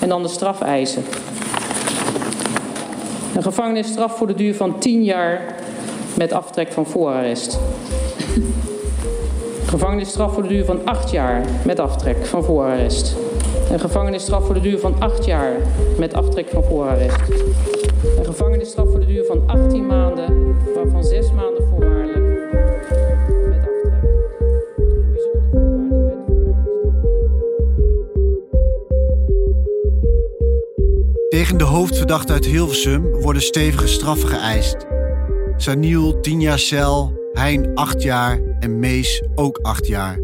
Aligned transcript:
En 0.00 0.08
dan 0.08 0.22
de 0.22 0.28
strafeisen. 0.28 1.02
Een 3.36 3.42
gevangenisstraf 3.42 4.16
voor 4.16 4.26
de 4.26 4.34
duur 4.34 4.54
van 4.54 4.78
10 4.78 5.04
jaar 5.04 5.54
met 6.16 6.32
aftrek 6.32 6.72
van 6.72 6.86
voorarrest. 6.86 7.58
Gevangenisstraf 9.64 10.32
voor 10.32 10.42
de 10.42 10.48
duur 10.48 10.64
van 10.64 10.80
8 10.84 11.10
jaar 11.10 11.44
met 11.64 11.78
aftrek 11.78 12.26
van 12.26 12.44
voorarrest. 12.44 13.16
Een 13.70 13.80
gevangenisstraf 13.80 14.44
voor 14.44 14.54
de 14.54 14.60
duur 14.60 14.78
van 14.78 14.94
8 14.98 15.24
jaar 15.24 15.52
met 15.98 16.14
aftrek 16.14 16.48
van 16.48 16.64
voorarrest. 16.64 17.20
Een 18.18 18.24
gevangenisstraf 18.24 18.90
voor 18.90 19.00
de 19.00 19.06
duur 19.06 19.24
van 19.24 19.42
18 19.46 19.86
maanden, 19.86 20.56
waarvan 20.74 21.04
6 21.04 21.32
maanden 21.32 21.67
Tegen 31.48 31.66
de 31.66 31.76
hoofdverdachte 31.76 32.32
uit 32.32 32.44
Hilversum 32.44 33.02
worden 33.20 33.42
stevige 33.42 33.86
straffen 33.86 34.28
geëist. 34.28 34.76
Saniel 35.56 36.20
10 36.20 36.40
jaar 36.40 36.58
cel, 36.58 37.12
Hein 37.32 37.74
8 37.74 38.02
jaar 38.02 38.40
en 38.60 38.78
Mees 38.78 39.22
ook 39.34 39.58
8 39.62 39.86
jaar. 39.86 40.16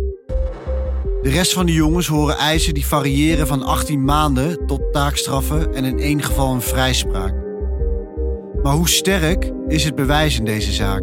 De 1.23 1.31
rest 1.31 1.53
van 1.53 1.67
de 1.67 1.73
jongens 1.73 2.07
horen 2.07 2.37
eisen 2.37 2.75
die 2.75 2.87
variëren 2.87 3.47
van 3.47 3.63
18 3.63 4.05
maanden 4.05 4.67
tot 4.67 4.93
taakstraffen 4.93 5.75
en 5.75 5.85
in 5.85 5.99
één 5.99 6.23
geval 6.23 6.55
een 6.55 6.61
vrijspraak. 6.61 7.35
Maar 8.63 8.75
hoe 8.75 8.89
sterk 8.89 9.53
is 9.69 9.85
het 9.85 9.95
bewijs 9.95 10.39
in 10.39 10.45
deze 10.45 10.73
zaak? 10.73 11.03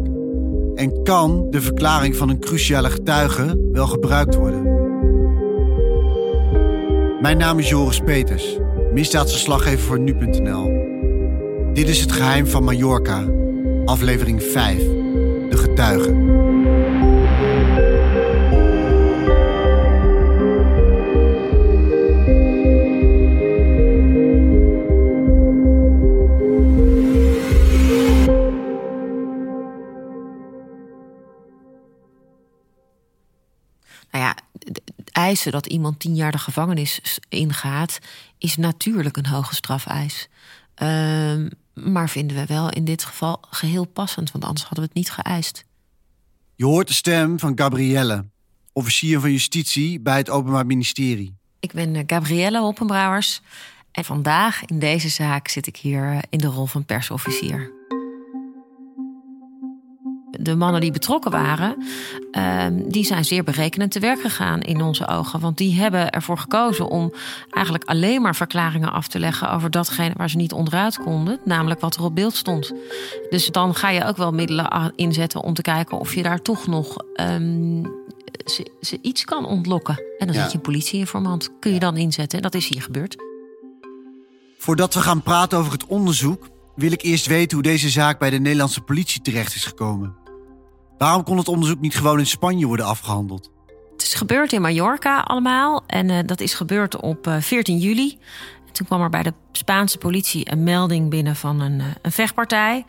En 0.74 1.02
kan 1.02 1.46
de 1.50 1.60
verklaring 1.60 2.16
van 2.16 2.28
een 2.28 2.40
cruciale 2.40 2.90
getuige 2.90 3.68
wel 3.72 3.86
gebruikt 3.86 4.34
worden? 4.34 4.62
Mijn 7.20 7.38
naam 7.38 7.58
is 7.58 7.68
Joris 7.68 8.00
Peters, 8.00 8.56
misdaadverslaggever 8.92 9.86
voor 9.86 9.98
nu.nl. 9.98 10.90
Dit 11.72 11.88
is 11.88 12.00
het 12.00 12.12
geheim 12.12 12.46
van 12.46 12.64
Mallorca, 12.64 13.24
aflevering 13.84 14.42
5, 14.42 14.78
de 15.50 15.56
getuigen. 15.56 16.31
Eisen 35.32 35.52
dat 35.52 35.66
iemand 35.66 35.98
tien 35.98 36.14
jaar 36.14 36.32
de 36.32 36.38
gevangenis 36.38 37.00
ingaat, 37.28 37.98
is 38.38 38.56
natuurlijk 38.56 39.16
een 39.16 39.26
hoge 39.26 39.54
strafeis. 39.54 40.28
Ehm, 40.74 41.48
maar 41.74 42.08
vinden 42.08 42.36
we 42.36 42.46
wel 42.46 42.70
in 42.70 42.84
dit 42.84 43.04
geval 43.04 43.40
geheel 43.50 43.84
passend, 43.84 44.30
want 44.30 44.44
anders 44.44 44.62
hadden 44.62 44.80
we 44.80 44.86
het 44.86 44.98
niet 44.98 45.10
geëist. 45.10 45.64
Je 46.54 46.64
hoort 46.64 46.88
de 46.88 46.94
stem 46.94 47.38
van 47.38 47.52
Gabrielle, 47.58 48.24
officier 48.72 49.20
van 49.20 49.30
justitie 49.30 50.00
bij 50.00 50.16
het 50.16 50.30
Openbaar 50.30 50.66
Ministerie. 50.66 51.34
Ik 51.60 51.72
ben 51.72 51.96
eh, 51.96 52.02
Gabrielle 52.06 52.60
Hoppenbrouwers 52.60 53.40
en 53.92 54.04
vandaag 54.04 54.64
in 54.64 54.78
deze 54.78 55.08
zaak 55.08 55.48
zit 55.48 55.66
ik 55.66 55.76
hier 55.76 56.12
eh, 56.12 56.18
in 56.30 56.38
de 56.38 56.46
rol 56.46 56.66
van 56.66 56.84
persofficier. 56.84 57.72
De 60.40 60.56
mannen 60.56 60.80
die 60.80 60.90
betrokken 60.92 61.30
waren, 61.30 61.76
ehm, 62.30 62.88
die 62.88 63.04
zijn 63.04 63.24
zeer 63.24 63.44
berekenend 63.44 63.90
te 63.92 64.00
werk 64.00 64.20
gegaan 64.20 64.60
in 64.60 64.82
onze 64.82 65.08
ogen. 65.08 65.40
Want 65.40 65.58
die 65.58 65.74
hebben 65.80 66.10
ervoor 66.10 66.38
gekozen 66.38 66.88
om 66.88 67.12
eigenlijk 67.50 67.84
alleen 67.84 68.22
maar 68.22 68.36
verklaringen 68.36 68.92
af 68.92 69.08
te 69.08 69.18
leggen 69.18 69.50
over 69.52 69.70
datgene 69.70 70.14
waar 70.16 70.30
ze 70.30 70.36
niet 70.36 70.52
onderuit 70.52 70.98
konden, 70.98 71.38
namelijk 71.44 71.80
wat 71.80 71.96
er 71.96 72.02
op 72.04 72.14
beeld 72.14 72.34
stond. 72.36 72.72
Dus 73.30 73.46
dan 73.46 73.74
ga 73.74 73.90
je 73.90 74.04
ook 74.06 74.16
wel 74.16 74.32
middelen 74.32 74.92
inzetten 74.96 75.42
om 75.42 75.54
te 75.54 75.62
kijken 75.62 75.98
of 75.98 76.14
je 76.14 76.22
daar 76.22 76.42
toch 76.42 76.66
nog 76.66 76.96
ehm, 77.14 77.84
ze, 78.44 78.70
ze 78.80 78.98
iets 79.02 79.24
kan 79.24 79.46
ontlokken. 79.46 80.02
En 80.18 80.26
dan 80.26 80.36
Ja. 80.36 80.42
zet 80.42 80.50
je 80.50 80.56
een 80.56 80.62
politieinformant, 80.64 81.50
kun 81.60 81.72
je 81.72 81.78
dan 81.78 81.96
inzetten. 81.96 82.36
En 82.38 82.42
dat 82.42 82.54
is 82.54 82.68
hier 82.68 82.82
gebeurd. 82.82 83.16
Voordat 84.58 84.94
we 84.94 85.00
gaan 85.00 85.22
praten 85.22 85.58
over 85.58 85.72
het 85.72 85.86
onderzoek, 85.86 86.48
wil 86.74 86.92
ik 86.92 87.02
eerst 87.02 87.26
weten 87.26 87.52
hoe 87.54 87.62
deze 87.66 87.88
zaak 87.88 88.18
bij 88.18 88.30
de 88.30 88.38
Nederlandse 88.38 88.80
politie 88.80 89.20
terecht 89.20 89.54
is 89.54 89.64
gekomen. 89.64 90.14
Waarom 91.02 91.22
kon 91.22 91.36
het 91.36 91.48
onderzoek 91.48 91.80
niet 91.80 91.96
gewoon 91.96 92.18
in 92.18 92.26
Spanje 92.26 92.66
worden 92.66 92.86
afgehandeld? 92.86 93.50
Het 93.92 94.02
is 94.02 94.14
gebeurd 94.14 94.52
in 94.52 94.60
Mallorca 94.60 95.20
allemaal. 95.20 95.82
En 95.86 96.10
eh, 96.10 96.18
dat 96.26 96.40
is 96.40 96.54
gebeurd 96.54 97.00
op 97.00 97.26
eh, 97.26 97.36
14 97.40 97.78
juli. 97.78 98.18
En 98.66 98.72
toen 98.72 98.86
kwam 98.86 99.00
er 99.00 99.10
bij 99.10 99.22
de 99.22 99.32
Spaanse 99.52 99.98
politie 99.98 100.52
een 100.52 100.62
melding 100.62 101.10
binnen 101.10 101.36
van 101.36 101.60
een, 101.60 101.80
eh, 101.80 101.86
een 102.02 102.12
vechtpartij. 102.12 102.84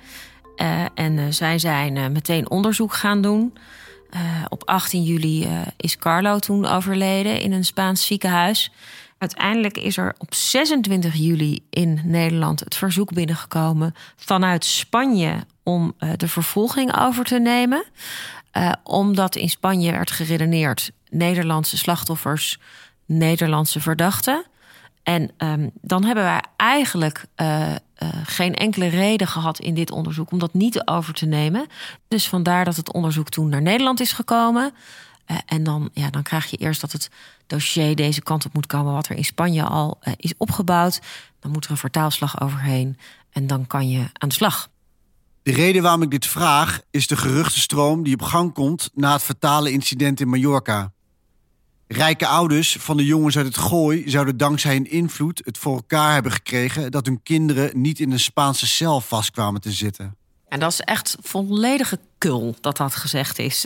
Eh, 0.56 0.81
en 0.94 1.18
eh, 1.18 1.25
zij 1.29 1.59
zijn 1.59 1.97
eh, 1.97 2.07
meteen 2.07 2.50
onderzoek 2.50 2.94
gaan 2.94 3.22
doen. 3.22 3.53
Eh, 4.13 4.22
op 4.50 4.63
18 4.66 5.03
juli 5.03 5.44
eh, 5.44 5.62
is 5.78 5.97
Carlo 5.97 6.40
toen 6.40 6.66
overleden 6.66 7.41
in 7.41 7.52
een 7.52 7.66
Spaans 7.66 8.06
ziekenhuis. 8.06 8.72
Uiteindelijk 9.23 9.78
is 9.78 9.97
er 9.97 10.16
op 10.17 10.34
26 10.34 11.16
juli 11.16 11.66
in 11.69 12.01
Nederland 12.03 12.59
het 12.59 12.75
verzoek 12.75 13.13
binnengekomen 13.13 13.95
vanuit 14.16 14.66
Spanje 14.66 15.45
om 15.63 15.94
eh, 15.97 16.09
de 16.17 16.28
vervolging 16.28 17.00
over 17.00 17.25
te 17.25 17.39
nemen. 17.39 17.84
Eh, 18.51 18.72
omdat 18.84 19.35
in 19.35 19.50
Spanje 19.50 19.91
werd 19.91 20.11
geredeneerd 20.11 20.91
Nederlandse 21.09 21.78
slachtoffers, 21.78 22.59
Nederlandse 23.06 23.79
verdachten. 23.79 24.45
En 25.03 25.31
ehm, 25.38 25.69
dan 25.81 26.03
hebben 26.03 26.23
wij 26.23 26.44
eigenlijk 26.55 27.25
eh, 27.35 27.75
geen 28.23 28.53
enkele 28.53 28.88
reden 28.88 29.28
gehad 29.28 29.59
in 29.59 29.73
dit 29.73 29.91
onderzoek 29.91 30.31
om 30.31 30.40
dat 30.40 30.53
niet 30.53 30.88
over 30.88 31.13
te 31.13 31.25
nemen. 31.25 31.66
Dus 32.07 32.29
vandaar 32.29 32.66
dat 32.66 32.75
het 32.75 32.94
onderzoek 32.94 33.29
toen 33.29 33.50
naar 33.50 33.61
Nederland 33.61 34.00
is 34.00 34.11
gekomen. 34.11 34.73
Eh, 35.25 35.38
en 35.45 35.63
dan, 35.63 35.89
ja, 35.94 36.09
dan 36.09 36.23
krijg 36.23 36.45
je 36.45 36.57
eerst 36.57 36.81
dat 36.81 36.91
het 36.91 37.09
dossier 37.47 37.95
deze 37.95 38.22
kant 38.22 38.45
op 38.45 38.53
moet 38.53 38.67
komen, 38.67 38.94
wat 38.94 39.07
er 39.07 39.16
in 39.16 39.25
Spanje 39.25 39.63
al 39.63 39.97
eh, 40.01 40.13
is 40.17 40.34
opgebouwd. 40.38 41.01
Dan 41.39 41.51
moet 41.51 41.66
er 41.66 41.72
een 41.72 41.78
vertaalslag 41.78 42.41
overheen 42.41 42.97
en 43.31 43.47
dan 43.47 43.67
kan 43.67 43.89
je 43.89 44.09
aan 44.13 44.29
de 44.29 44.35
slag. 44.35 44.69
De 45.44 45.51
reden 45.51 45.81
waarom 45.81 46.01
ik 46.01 46.11
dit 46.11 46.25
vraag 46.25 46.81
is 46.91 47.07
de 47.07 47.17
geruchtenstroom 47.17 48.03
die 48.03 48.13
op 48.13 48.22
gang 48.22 48.53
komt 48.53 48.89
na 48.94 49.13
het 49.13 49.22
fatale 49.22 49.72
incident 49.72 50.19
in 50.19 50.29
Mallorca. 50.29 50.91
Rijke 51.88 52.28
ouders 52.28 52.78
van 52.79 52.97
de 52.97 53.05
jongens 53.05 53.38
uit 53.38 53.45
het 53.45 53.57
gooi 53.57 54.09
zouden 54.09 54.38
dankzij 54.38 54.73
hun 54.73 54.91
invloed 54.91 55.41
het 55.45 55.57
voor 55.57 55.75
elkaar 55.75 56.13
hebben 56.13 56.31
gekregen 56.31 56.91
dat 56.91 57.05
hun 57.05 57.23
kinderen 57.23 57.81
niet 57.81 58.00
in 58.00 58.11
een 58.11 58.19
Spaanse 58.19 58.67
cel 58.67 59.01
vastkwamen 59.01 59.61
te 59.61 59.72
zitten. 59.72 60.16
En 60.53 60.59
dat 60.59 60.72
is 60.72 60.81
echt 60.81 61.18
volledige 61.22 62.00
kul 62.18 62.56
dat 62.62 62.78
dat 62.78 62.96
gezegd 62.96 63.40
is. 63.40 63.66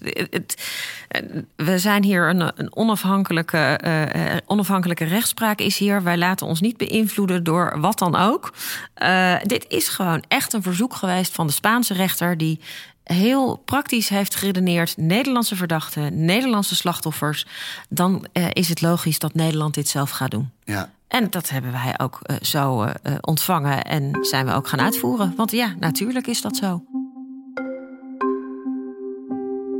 We 1.56 1.80
zijn 1.80 2.04
hier 2.04 2.30
een, 2.30 2.52
een 2.56 2.76
onafhankelijke, 2.76 3.58
eh, 3.58 4.36
eh, 4.36 4.38
onafhankelijke 4.46 5.04
rechtspraak 5.04 5.60
is 5.60 5.78
hier. 5.78 6.04
Wij 6.04 6.18
laten 6.18 6.48
ons 6.48 6.62
niet 6.62 6.78
beïnvloeden 6.78 7.44
door 7.44 7.80
wat 7.80 8.00
dan 8.00 8.16
ook. 8.16 8.54
Eh, 8.94 9.36
dit 9.44 9.66
is 9.68 9.88
gewoon 9.88 10.24
echt 10.28 10.54
een 10.54 10.62
verzoek 10.62 10.96
geweest 10.96 11.34
van 11.34 11.48
de 11.48 11.54
Spaanse 11.54 11.94
rechter 11.94 12.38
die 12.38 12.60
heel 13.04 13.56
praktisch 13.56 14.10
heeft 14.10 14.36
geredeneerd. 14.36 14.98
Nederlandse 14.98 15.56
verdachten, 15.56 16.26
Nederlandse 16.26 16.76
slachtoffers. 16.76 17.46
Dan 17.90 18.26
is 18.54 18.70
het 18.70 18.82
logisch 18.82 19.20
dat 19.20 19.34
Nederland 19.34 19.74
dit 19.74 19.88
zelf 19.88 20.10
gaat 20.10 20.32
doen. 20.32 20.52
Ja. 20.64 20.90
En 21.08 21.30
dat 21.30 21.50
hebben 21.50 21.72
wij 21.72 21.94
ook 21.98 22.20
eh, 22.22 22.36
zo 22.42 22.82
eh, 22.82 22.94
eh, 23.04 23.18
ontvangen 23.22 23.84
en 23.84 24.18
zijn 24.22 24.46
we 24.46 24.54
ook 24.54 24.68
gaan 24.68 24.82
uitvoeren. 24.82 25.34
Want 25.36 25.52
ja, 25.52 25.76
natuurlijk 25.80 26.28
is 26.28 26.42
dat 26.42 26.56
zo. 26.56 26.84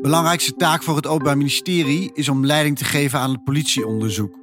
Belangrijkste 0.02 0.54
taak 0.54 0.84
voor 0.84 0.96
het 0.96 1.08
Openbaar 1.08 1.38
Ministerie 1.38 2.12
is 2.14 2.30
om 2.30 2.46
leiding 2.46 2.78
te 2.78 2.86
geven 2.86 3.20
aan 3.20 3.32
het 3.32 3.44
politieonderzoek. 3.44 4.36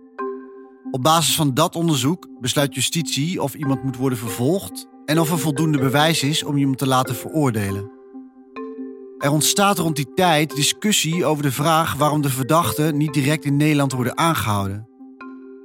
Op 0.90 1.02
basis 1.02 1.34
van 1.34 1.54
dat 1.54 1.76
onderzoek 1.76 2.28
besluit 2.40 2.75
justitie 2.75 3.42
of 3.42 3.54
iemand 3.54 3.82
moet 3.82 3.96
worden 3.96 4.19
vervolgd 4.19 4.87
en 5.04 5.20
of 5.20 5.30
er 5.30 5.38
voldoende 5.38 5.78
bewijs 5.78 6.22
is 6.22 6.42
om 6.42 6.56
iemand 6.56 6.78
te 6.78 6.87
laten 6.87 7.14
veroordelen. 7.14 7.90
Er 9.19 9.30
ontstaat 9.30 9.78
rond 9.78 9.96
die 9.96 10.14
tijd 10.14 10.56
discussie 10.56 11.25
over 11.25 11.42
de 11.42 11.52
vraag 11.52 11.94
waarom 11.94 12.22
de 12.22 12.30
verdachten 12.30 12.96
niet 12.96 13.14
direct 13.14 13.44
in 13.44 13.56
Nederland 13.56 13.92
worden 13.92 14.19
aangehouden. 14.19 14.94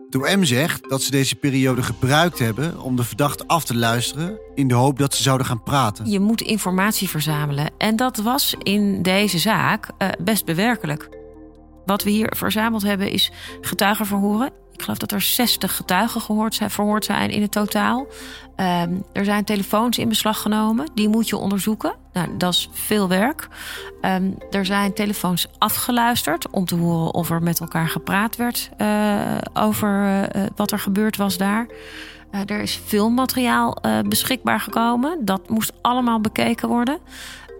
Het 0.09 0.35
OM 0.35 0.43
zegt 0.43 0.89
dat 0.89 1.01
ze 1.01 1.11
deze 1.11 1.35
periode 1.35 1.83
gebruikt 1.83 2.39
hebben 2.39 2.81
om 2.81 2.95
de 2.95 3.03
verdachte 3.03 3.47
af 3.47 3.63
te 3.63 3.75
luisteren 3.75 4.39
in 4.55 4.67
de 4.67 4.73
hoop 4.73 4.97
dat 4.97 5.15
ze 5.15 5.23
zouden 5.23 5.47
gaan 5.47 5.63
praten. 5.63 6.09
Je 6.09 6.19
moet 6.19 6.41
informatie 6.41 7.09
verzamelen. 7.09 7.69
En 7.77 7.95
dat 7.95 8.17
was 8.17 8.55
in 8.63 9.01
deze 9.01 9.37
zaak 9.37 9.91
eh, 9.97 10.07
best 10.19 10.45
bewerkelijk. 10.45 11.09
Wat 11.85 12.03
we 12.03 12.09
hier 12.09 12.33
verzameld 12.37 12.81
hebben 12.81 13.11
is 13.11 13.31
getuigenverhoren. 13.61 14.51
Ik 14.79 14.85
geloof 14.85 14.99
dat 14.99 15.11
er 15.11 15.21
60 15.21 15.75
getuigen 15.75 16.21
gehoord 16.21 16.55
zijn, 16.55 16.69
verhoord 16.69 17.05
zijn 17.05 17.29
in 17.29 17.41
het 17.41 17.51
totaal. 17.51 18.07
Ehm, 18.55 18.93
er 19.13 19.25
zijn 19.25 19.43
telefoons 19.43 19.97
in 19.97 20.09
beslag 20.09 20.41
genomen. 20.41 20.87
Die 20.93 21.09
moet 21.09 21.29
je 21.29 21.37
onderzoeken. 21.37 21.93
Nou, 22.13 22.37
dat 22.37 22.53
is 22.53 22.69
veel 22.71 23.07
werk. 23.07 23.47
Ehm, 24.01 24.31
er 24.51 24.65
zijn 24.65 24.93
telefoons 24.93 25.47
afgeluisterd 25.57 26.49
om 26.49 26.65
te 26.65 26.75
horen 26.75 27.13
of 27.13 27.29
er 27.29 27.43
met 27.43 27.59
elkaar 27.59 27.87
gepraat 27.87 28.35
werd 28.35 28.69
uh, 28.77 29.37
over 29.53 30.03
uh, 30.35 30.43
wat 30.55 30.71
er 30.71 30.79
gebeurd 30.79 31.17
was 31.17 31.37
daar. 31.37 31.67
Er 32.45 32.61
is 32.61 32.81
filmmateriaal 32.85 33.77
beschikbaar 34.07 34.59
gekomen. 34.59 35.17
Dat 35.25 35.49
moest 35.49 35.73
allemaal 35.81 36.21
bekeken 36.21 36.67
worden. 36.67 36.99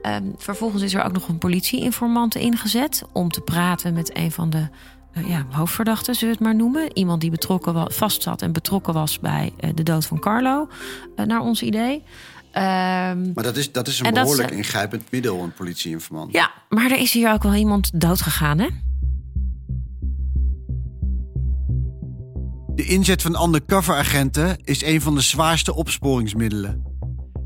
Um, 0.04 0.34
vervolgens 0.38 0.84
is 0.84 0.94
er 0.94 1.04
ook 1.04 1.12
nog 1.12 1.28
een 1.28 1.38
politieinformant 1.38 2.36
ingezet 2.36 3.04
om 3.12 3.30
te 3.30 3.42
praten 3.42 3.94
met 3.94 4.18
een 4.18 4.32
van 4.32 4.50
de 4.50 4.68
ja, 5.14 5.46
hoofdverdachten, 5.50 6.16
zullen 6.16 6.38
we 6.38 6.44
het 6.44 6.48
maar 6.48 6.56
noemen. 6.56 6.98
Iemand 6.98 7.22
die 7.22 7.30
betrokken 7.30 7.74
was, 7.74 7.96
vast 7.96 8.22
zat 8.22 8.42
en 8.42 8.52
betrokken 8.52 8.94
was 8.94 9.20
bij 9.20 9.54
uh, 9.60 9.70
de 9.76 9.84
dood 9.84 10.06
van 10.06 10.20
Carlo, 10.20 10.68
uh, 11.16 11.26
naar 11.26 11.42
ons 11.42 11.62
idee. 11.62 12.04
Um, 12.54 13.32
maar 13.34 13.44
dat 13.44 13.58
is, 13.58 13.72
dat 13.72 13.88
is 13.88 14.00
een 14.00 14.14
behoorlijk 14.14 14.52
ingrijpend 14.52 15.12
middel, 15.12 15.44
een 15.44 15.54
politieinformant. 15.54 16.32
Ja, 16.32 16.52
maar 16.70 16.92
er 16.92 17.00
is 17.00 17.14
hier 17.14 17.32
ook 17.32 17.44
wel 17.44 17.56
iemand 17.56 18.02
dood 18.02 18.22
gegaan, 18.22 18.60
hè? 18.60 18.68
De 22.76 22.86
inzet 22.86 23.22
van 23.22 23.44
undercover-agenten 23.44 24.58
is 24.64 24.84
een 24.84 25.02
van 25.02 25.16
de 25.16 25.22
zwaarste 25.22 25.76
opsporingsmiddelen. 25.76 26.84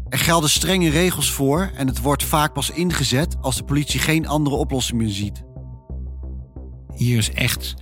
Er 0.09 0.19
gelden 0.19 0.50
strenge 0.50 0.89
regels 0.89 1.31
voor 1.31 1.71
en 1.75 1.88
het 1.88 2.01
wordt 2.01 2.24
vaak 2.24 2.54
pas 2.54 2.69
ingezet 2.69 3.36
als 3.42 3.56
de 3.56 3.63
politie 3.63 4.00
geen 4.00 4.27
andere 4.27 4.56
oplossing 4.56 5.01
meer 5.01 5.09
ziet. 5.09 5.44
Hier 6.95 7.18
is 7.18 7.31
echt 7.31 7.75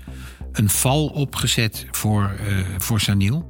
een 0.52 0.70
val 0.70 1.08
opgezet 1.08 1.86
voor, 1.92 2.36
uh, 2.48 2.58
voor 2.78 3.00
Saniel. 3.00 3.50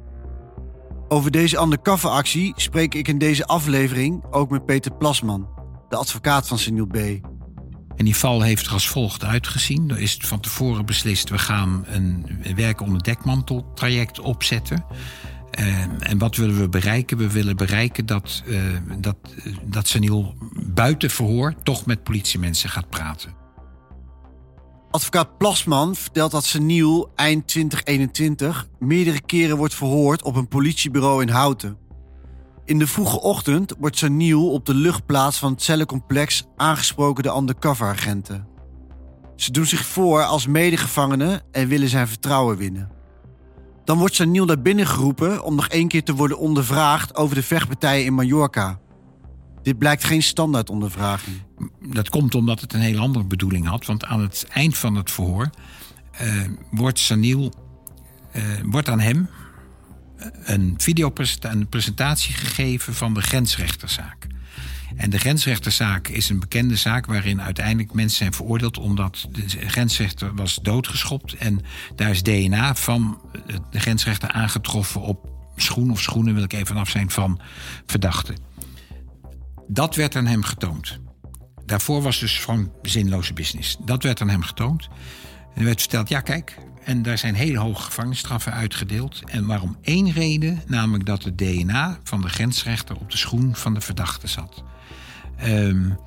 Over 1.07 1.31
deze 1.31 1.61
undercover-actie 1.61 2.53
spreek 2.55 2.95
ik 2.95 3.07
in 3.07 3.17
deze 3.17 3.45
aflevering 3.45 4.23
ook 4.29 4.49
met 4.49 4.65
Peter 4.65 4.93
Plasman, 4.93 5.49
de 5.89 5.95
advocaat 5.95 6.47
van 6.47 6.59
Saniel 6.59 6.87
B. 6.87 6.95
En 7.95 8.05
die 8.05 8.15
val 8.15 8.41
heeft 8.41 8.65
er 8.65 8.73
als 8.73 8.87
volgt 8.87 9.23
uitgezien. 9.23 9.89
Er 9.89 9.99
is 9.99 10.17
van 10.21 10.39
tevoren 10.39 10.85
beslist, 10.85 11.29
we 11.29 11.37
gaan 11.37 11.85
een 11.87 12.25
werk 12.55 12.81
onder 12.81 13.03
dekmantel 13.03 13.71
traject 13.73 14.19
opzetten. 14.19 14.85
Uh, 15.59 15.77
en 15.99 16.17
wat 16.17 16.35
willen 16.35 16.59
we 16.59 16.69
bereiken? 16.69 17.17
We 17.17 17.31
willen 17.31 17.55
bereiken 17.55 18.05
dat, 18.05 18.43
uh, 18.45 18.61
dat, 18.99 19.17
dat 19.63 19.87
Saniel 19.87 20.35
buiten 20.65 21.09
verhoor 21.09 21.53
toch 21.63 21.85
met 21.85 22.03
politiemensen 22.03 22.69
gaat 22.69 22.89
praten. 22.89 23.40
Advocaat 24.91 25.37
Plasman 25.37 25.95
vertelt 25.95 26.31
dat 26.31 26.43
Seniel 26.43 27.11
eind 27.15 27.47
2021 27.47 28.67
meerdere 28.79 29.21
keren 29.21 29.57
wordt 29.57 29.73
verhoord 29.73 30.23
op 30.23 30.35
een 30.35 30.47
politiebureau 30.47 31.21
in 31.21 31.29
Houten. 31.29 31.77
In 32.65 32.79
de 32.79 32.87
vroege 32.87 33.21
ochtend 33.21 33.73
wordt 33.79 33.97
Seniel 33.97 34.51
op 34.51 34.65
de 34.65 34.73
luchtplaats 34.73 35.37
van 35.37 35.51
het 35.51 35.61
cellencomplex 35.61 36.47
aangesproken 36.55 37.23
door 37.23 37.37
undercoveragenten. 37.37 38.47
Ze 39.35 39.51
doen 39.51 39.65
zich 39.65 39.85
voor 39.85 40.23
als 40.23 40.47
medegevangene 40.47 41.41
en 41.51 41.67
willen 41.67 41.89
zijn 41.89 42.07
vertrouwen 42.07 42.57
winnen. 42.57 42.91
Dan 43.83 43.97
wordt 43.97 44.15
Saniel 44.15 44.45
naar 44.45 44.61
binnen 44.61 44.87
geroepen 44.87 45.43
om 45.43 45.55
nog 45.55 45.67
één 45.67 45.87
keer 45.87 46.03
te 46.03 46.15
worden 46.15 46.37
ondervraagd 46.37 47.15
over 47.15 47.35
de 47.35 47.43
vechtpartijen 47.43 48.05
in 48.05 48.13
Mallorca. 48.13 48.79
Dit 49.63 49.77
blijkt 49.77 50.03
geen 50.03 50.23
standaard 50.23 50.69
ondervraging. 50.69 51.41
Dat 51.79 52.09
komt 52.09 52.35
omdat 52.35 52.61
het 52.61 52.73
een 52.73 52.79
hele 52.79 52.99
andere 52.99 53.25
bedoeling 53.25 53.67
had. 53.67 53.85
Want 53.85 54.05
aan 54.05 54.21
het 54.21 54.47
eind 54.49 54.77
van 54.77 54.95
het 54.95 55.11
verhoor 55.11 55.49
uh, 56.21 56.43
wordt 56.71 56.99
Saniel, 56.99 57.53
uh, 58.35 58.43
wordt 58.63 58.89
aan 58.89 58.99
hem 58.99 59.29
een 60.43 60.73
videopresentatie 60.77 62.33
gegeven 62.33 62.93
van 62.93 63.13
de 63.13 63.21
grensrechterzaak. 63.21 64.27
En 64.95 65.09
de 65.09 65.19
grensrechterzaak 65.19 66.07
is 66.07 66.29
een 66.29 66.39
bekende 66.39 66.75
zaak 66.75 67.05
waarin 67.05 67.41
uiteindelijk 67.41 67.93
mensen 67.93 68.17
zijn 68.17 68.33
veroordeeld 68.33 68.77
omdat 68.77 69.27
de 69.31 69.69
grensrechter 69.69 70.35
was 70.35 70.59
doodgeschopt. 70.61 71.33
En 71.33 71.61
daar 71.95 72.09
is 72.09 72.23
DNA 72.23 72.75
van 72.75 73.21
de 73.69 73.79
grensrechter 73.79 74.29
aangetroffen 74.29 75.01
op 75.01 75.29
schoen 75.55 75.91
of 75.91 76.01
schoenen, 76.01 76.33
wil 76.33 76.43
ik 76.43 76.53
even 76.53 76.75
af 76.75 76.89
zijn, 76.89 77.09
van 77.09 77.39
verdachten. 77.85 78.35
Dat 79.73 79.95
werd 79.95 80.15
aan 80.15 80.25
hem 80.25 80.43
getoond. 80.43 80.99
Daarvoor 81.65 82.01
was 82.01 82.19
dus 82.19 82.37
gewoon 82.37 82.71
zinloze 82.81 83.33
business. 83.33 83.77
Dat 83.85 84.03
werd 84.03 84.21
aan 84.21 84.29
hem 84.29 84.41
getoond. 84.41 84.87
En 85.53 85.59
er 85.59 85.63
werd 85.63 85.79
verteld, 85.79 86.09
ja 86.09 86.21
kijk, 86.21 86.57
en 86.83 87.01
daar 87.01 87.17
zijn 87.17 87.35
hele 87.35 87.57
hoge 87.57 87.81
gevangenisstraffen 87.81 88.53
uitgedeeld. 88.53 89.21
En 89.25 89.45
waarom 89.45 89.77
één 89.81 90.11
reden, 90.11 90.61
namelijk 90.67 91.05
dat 91.05 91.23
het 91.23 91.37
DNA 91.37 91.99
van 92.03 92.21
de 92.21 92.29
grensrechter 92.29 92.95
op 92.95 93.11
de 93.11 93.17
schoen 93.17 93.55
van 93.55 93.73
de 93.73 93.81
verdachte 93.81 94.27
zat. 94.27 94.63
Um, 95.45 95.97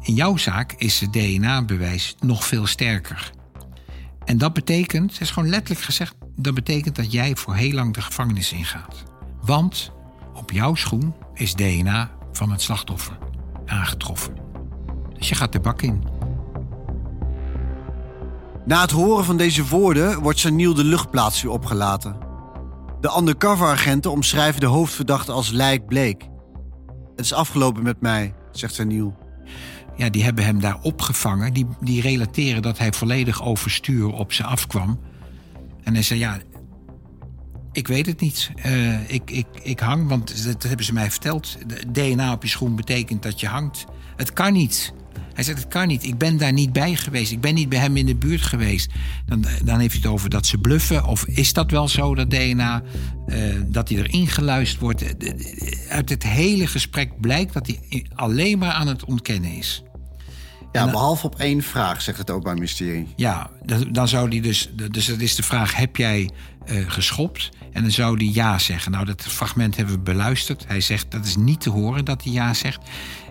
in 0.00 0.14
jouw 0.14 0.36
zaak 0.36 0.72
is 0.72 1.00
het 1.00 1.12
DNA-bewijs 1.12 2.14
nog 2.20 2.46
veel 2.46 2.66
sterker. 2.66 3.30
En 4.24 4.38
dat 4.38 4.52
betekent, 4.52 5.12
het 5.12 5.20
is 5.20 5.30
gewoon 5.30 5.48
letterlijk 5.48 5.84
gezegd, 5.84 6.14
dat 6.36 6.54
betekent 6.54 6.96
dat 6.96 7.12
jij 7.12 7.36
voor 7.36 7.54
heel 7.54 7.72
lang 7.72 7.94
de 7.94 8.02
gevangenis 8.02 8.52
ingaat. 8.52 9.02
Want 9.40 9.92
op 10.34 10.50
jouw 10.50 10.74
schoen 10.74 11.14
is 11.34 11.54
DNA 11.54 12.20
van 12.42 12.50
het 12.50 12.62
slachtoffer 12.62 13.18
aangetroffen. 13.66 14.34
Dus 15.18 15.28
je 15.28 15.34
gaat 15.34 15.52
de 15.52 15.60
bak 15.60 15.82
in. 15.82 16.04
Na 18.64 18.80
het 18.80 18.90
horen 18.90 19.24
van 19.24 19.36
deze 19.36 19.66
woorden 19.66 20.20
wordt 20.20 20.38
Saniel 20.38 20.74
de 20.74 20.84
luchtplaats 20.84 21.42
weer 21.42 21.52
opgelaten. 21.52 22.16
De 23.00 23.16
undercover-agenten 23.18 24.10
omschrijven 24.10 24.60
de 24.60 24.66
hoofdverdachte 24.66 25.32
als 25.32 25.50
lijkbleek. 25.50 26.28
Het 27.16 27.24
is 27.24 27.32
afgelopen 27.32 27.82
met 27.82 28.00
mij, 28.00 28.34
zegt 28.52 28.74
Saniel. 28.74 29.16
Ja, 29.96 30.10
die 30.10 30.24
hebben 30.24 30.44
hem 30.44 30.60
daar 30.60 30.78
opgevangen. 30.80 31.52
Die, 31.52 31.66
die 31.80 32.00
relateren 32.00 32.62
dat 32.62 32.78
hij 32.78 32.92
volledig 32.92 33.42
overstuur 33.42 34.12
op 34.12 34.32
ze 34.32 34.44
afkwam. 34.44 35.00
En 35.82 35.94
hij 35.94 36.02
zei, 36.02 36.20
ja, 36.20 36.38
ik 37.72 37.88
weet 37.88 38.06
het 38.06 38.20
niet. 38.20 38.50
Uh, 38.66 39.10
ik, 39.10 39.30
ik, 39.30 39.46
ik 39.62 39.80
hang, 39.80 40.08
want 40.08 40.44
dat 40.44 40.62
hebben 40.62 40.86
ze 40.86 40.92
mij 40.92 41.10
verteld. 41.10 41.56
DNA 41.92 42.32
op 42.32 42.42
je 42.42 42.48
schoen 42.48 42.76
betekent 42.76 43.22
dat 43.22 43.40
je 43.40 43.46
hangt. 43.46 43.84
Het 44.16 44.32
kan 44.32 44.52
niet. 44.52 44.92
Hij 45.34 45.44
zegt, 45.44 45.58
het 45.58 45.68
kan 45.68 45.86
niet. 45.86 46.04
Ik 46.04 46.18
ben 46.18 46.36
daar 46.36 46.52
niet 46.52 46.72
bij 46.72 46.94
geweest. 46.94 47.32
Ik 47.32 47.40
ben 47.40 47.54
niet 47.54 47.68
bij 47.68 47.78
hem 47.78 47.96
in 47.96 48.06
de 48.06 48.16
buurt 48.16 48.42
geweest. 48.42 48.90
Dan, 49.26 49.44
dan 49.64 49.78
heeft 49.78 49.92
hij 49.92 50.02
het 50.02 50.12
over 50.12 50.30
dat 50.30 50.46
ze 50.46 50.58
bluffen. 50.58 51.04
Of 51.04 51.26
is 51.26 51.52
dat 51.52 51.70
wel 51.70 51.88
zo, 51.88 52.14
dat 52.14 52.30
DNA, 52.30 52.82
uh, 53.26 53.36
dat 53.66 53.88
hij 53.88 53.98
erin 53.98 54.26
geluisterd 54.26 54.80
wordt? 54.80 55.04
Uit 55.88 56.08
het 56.08 56.22
hele 56.22 56.66
gesprek 56.66 57.20
blijkt 57.20 57.52
dat 57.52 57.66
hij 57.66 58.06
alleen 58.14 58.58
maar 58.58 58.72
aan 58.72 58.86
het 58.86 59.04
ontkennen 59.04 59.52
is. 59.52 59.82
Ja, 60.72 60.90
behalve 60.90 61.26
op 61.26 61.38
één 61.38 61.62
vraag, 61.62 62.02
zegt 62.02 62.18
het 62.18 62.30
Openbaar 62.30 62.54
Ministerie. 62.54 63.12
Ja, 63.16 63.50
dan 63.90 64.08
zou 64.08 64.30
die 64.30 64.42
dus... 64.42 64.70
Dus 64.90 65.06
dat 65.06 65.20
is 65.20 65.34
de 65.34 65.42
vraag, 65.42 65.76
heb 65.76 65.96
jij 65.96 66.30
uh, 66.66 66.90
geschopt? 66.90 67.50
En 67.72 67.82
dan 67.82 67.90
zou 67.90 68.16
hij 68.16 68.30
ja 68.32 68.58
zeggen. 68.58 68.92
Nou, 68.92 69.04
dat 69.04 69.22
fragment 69.22 69.76
hebben 69.76 69.94
we 69.94 70.00
beluisterd. 70.00 70.64
Hij 70.66 70.80
zegt, 70.80 71.10
dat 71.10 71.24
is 71.24 71.36
niet 71.36 71.60
te 71.60 71.70
horen 71.70 72.04
dat 72.04 72.22
hij 72.24 72.32
ja 72.32 72.54
zegt. 72.54 72.80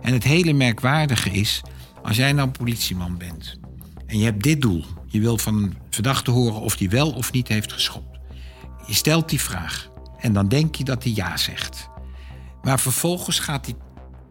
En 0.02 0.14
het 0.14 0.24
hele 0.24 0.54
merkwaardige 0.54 1.30
is... 1.30 1.62
als 2.04 2.18
jij 2.18 2.34
nou 2.34 2.50
politieman 2.50 3.18
bent... 3.18 3.60
en 4.06 4.18
je 4.18 4.26
hebt 4.26 4.44
dit 4.44 4.62
doel... 4.62 4.86
je 5.08 5.20
wil 5.20 5.38
van 5.38 5.64
een 5.64 5.78
verdachte 5.90 6.32
horen 6.32 6.62
of 6.62 6.78
die 6.78 6.90
wel 6.90 7.12
of 7.12 7.32
niet 7.32 7.48
heeft 7.48 7.74
geschopt. 7.74 8.20
Je 8.88 8.94
stelt 8.94 9.30
die 9.30 9.42
vraag. 9.42 9.90
En 10.20 10.34
dan 10.34 10.48
denk 10.48 10.76
je 10.76 10.84
dat 10.84 11.04
hij 11.04 11.12
ja 11.16 11.38
zegt. 11.38 11.90
Maar 12.62 12.80
vervolgens 12.80 13.40
gaat 13.40 13.66
hij 13.66 13.76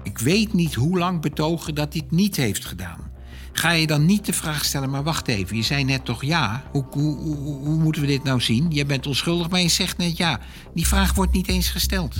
ik 0.02 0.18
weet 0.18 0.52
niet 0.52 0.74
hoe 0.74 0.98
lang 0.98 1.20
betogen 1.20 1.74
dat 1.74 1.92
hij 1.92 2.02
het 2.04 2.16
niet 2.16 2.36
heeft 2.36 2.64
gedaan. 2.64 3.09
Ga 3.52 3.70
je 3.70 3.86
dan 3.86 4.06
niet 4.06 4.26
de 4.26 4.32
vraag 4.32 4.64
stellen, 4.64 4.90
maar 4.90 5.02
wacht 5.02 5.28
even, 5.28 5.56
je 5.56 5.62
zei 5.62 5.84
net 5.84 6.04
toch 6.04 6.24
ja? 6.24 6.64
Hoe, 6.70 6.84
hoe, 6.90 7.16
hoe, 7.36 7.76
moeten 7.78 8.02
we 8.02 8.08
dit 8.08 8.22
nou 8.22 8.40
zien? 8.40 8.66
Je 8.70 8.84
bent 8.84 9.06
onschuldig, 9.06 9.50
maar 9.50 9.60
je 9.60 9.68
zegt 9.68 9.98
net 9.98 10.16
ja. 10.16 10.40
Die 10.74 10.86
vraag 10.86 11.14
wordt 11.14 11.32
niet 11.32 11.48
eens 11.48 11.68
gesteld. 11.68 12.14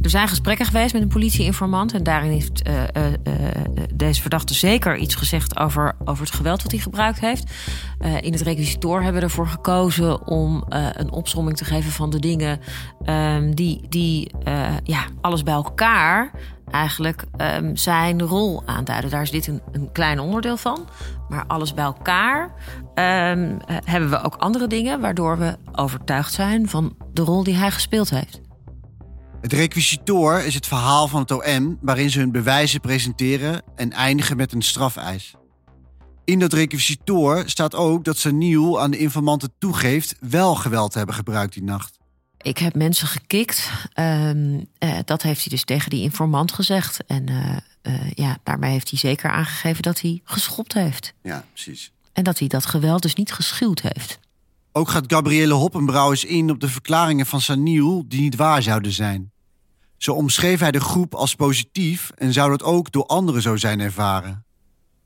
Er 0.00 0.10
zijn 0.10 0.28
gesprekken 0.28 0.66
geweest 0.66 0.92
met 0.92 1.02
een 1.02 1.08
politieinformant. 1.08 1.92
En 1.92 2.02
daarin 2.02 2.30
heeft 2.30 2.68
uh, 2.68 2.74
uh, 2.74 3.04
deze 3.94 4.20
verdachte 4.20 4.54
zeker 4.54 4.96
iets 4.96 5.14
gezegd 5.14 5.58
over, 5.58 5.96
over 6.04 6.24
het 6.24 6.34
geweld 6.34 6.62
wat 6.62 6.70
hij 6.70 6.80
gebruikt 6.80 7.20
heeft. 7.20 7.52
in 8.20 8.32
het 8.32 8.40
requisitoor 8.40 9.02
hebben 9.02 9.20
we 9.20 9.26
ervoor 9.26 9.46
gekozen 9.46 10.26
om 10.26 10.64
een 10.68 11.10
opsomming 11.10 11.56
te 11.56 11.64
geven 11.64 11.90
van 11.90 12.10
de 12.10 12.18
dingen 12.18 12.60
ehm, 13.04 13.50
die, 13.50 13.80
die 13.88 14.30
ja, 14.82 15.04
alles 15.20 15.42
bij 15.42 15.54
elkaar 15.54 16.30
eigenlijk 16.70 17.24
um, 17.36 17.76
zijn 17.76 18.22
rol 18.22 18.62
aanduiden. 18.66 19.10
Daar 19.10 19.22
is 19.22 19.30
dit 19.30 19.46
een, 19.46 19.62
een, 19.72 19.92
klein 19.92 20.20
onderdeel 20.20 20.56
van. 20.56 20.88
Maar 21.28 21.44
alles 21.46 21.74
bij 21.74 21.84
elkaar 21.84 22.44
um, 22.94 23.58
hebben 23.84 24.10
we 24.10 24.22
ook 24.22 24.36
andere 24.36 24.66
dingen 24.66 25.00
waardoor 25.00 25.38
we 25.38 25.56
overtuigd 25.72 26.32
zijn 26.32 26.68
van 26.68 26.96
de 27.12 27.22
rol 27.22 27.42
die 27.42 27.56
hij 27.56 27.70
gespeeld 27.70 28.10
heeft. 28.10 28.40
Het 29.40 29.52
requisitoor 29.52 30.40
is 30.40 30.54
het 30.54 30.66
verhaal 30.66 31.08
van 31.08 31.20
het 31.20 31.30
OM 31.30 31.78
waarin 31.80 32.10
ze 32.10 32.18
hun 32.18 32.32
bewijzen 32.32 32.80
presenteren 32.80 33.62
en 33.76 33.92
eindigen 33.92 34.36
met 34.36 34.52
een 34.52 34.62
strafeis. 34.62 35.34
In 36.24 36.38
dat 36.38 36.52
requisitor 36.52 37.42
staat 37.46 37.74
ook 37.74 38.04
dat 38.04 38.18
Saniel 38.18 38.80
aan 38.80 38.90
de 38.90 38.98
informanten 38.98 39.52
toegeeft 39.58 40.16
wel 40.20 40.54
geweld 40.54 40.90
te 40.90 40.98
hebben 40.98 41.16
gebruikt 41.16 41.52
die 41.52 41.62
nacht. 41.62 41.98
Ik 42.38 42.58
heb 42.58 42.74
mensen 42.74 43.06
gekikt. 43.06 43.70
Ehm, 43.92 44.60
eh, 44.78 44.98
dat 45.04 45.22
heeft 45.22 45.40
hij 45.40 45.48
dus 45.48 45.64
tegen 45.64 45.90
die 45.90 46.02
informant 46.02 46.52
gezegd. 46.52 47.04
En 47.06 47.28
eh, 47.28 47.56
eh, 47.82 48.10
ja, 48.14 48.38
daarmee 48.42 48.70
heeft 48.70 48.90
hij 48.90 48.98
zeker 48.98 49.30
aangegeven 49.30 49.82
dat 49.82 50.00
hij 50.00 50.20
geschopt 50.24 50.72
heeft. 50.72 51.14
Ja, 51.22 51.44
precies. 51.52 51.92
En 52.12 52.24
dat 52.24 52.38
hij 52.38 52.48
dat 52.48 52.66
geweld 52.66 53.02
dus 53.02 53.14
niet 53.14 53.32
geschuwd 53.32 53.80
heeft. 53.80 54.18
Ook 54.78 54.88
gaat 54.88 55.12
Gabrielle 55.12 55.54
Hoppenbrouwers 55.54 56.24
in 56.24 56.50
op 56.50 56.60
de 56.60 56.68
verklaringen 56.68 57.26
van 57.26 57.40
Saniel 57.40 58.04
die 58.08 58.20
niet 58.20 58.36
waar 58.36 58.62
zouden 58.62 58.92
zijn. 58.92 59.32
Zo 59.96 60.12
omschreef 60.12 60.60
hij 60.60 60.70
de 60.70 60.80
groep 60.80 61.14
als 61.14 61.34
positief 61.34 62.10
en 62.14 62.32
zou 62.32 62.50
dat 62.50 62.62
ook 62.62 62.92
door 62.92 63.06
anderen 63.06 63.42
zo 63.42 63.56
zijn 63.56 63.80
ervaren. 63.80 64.44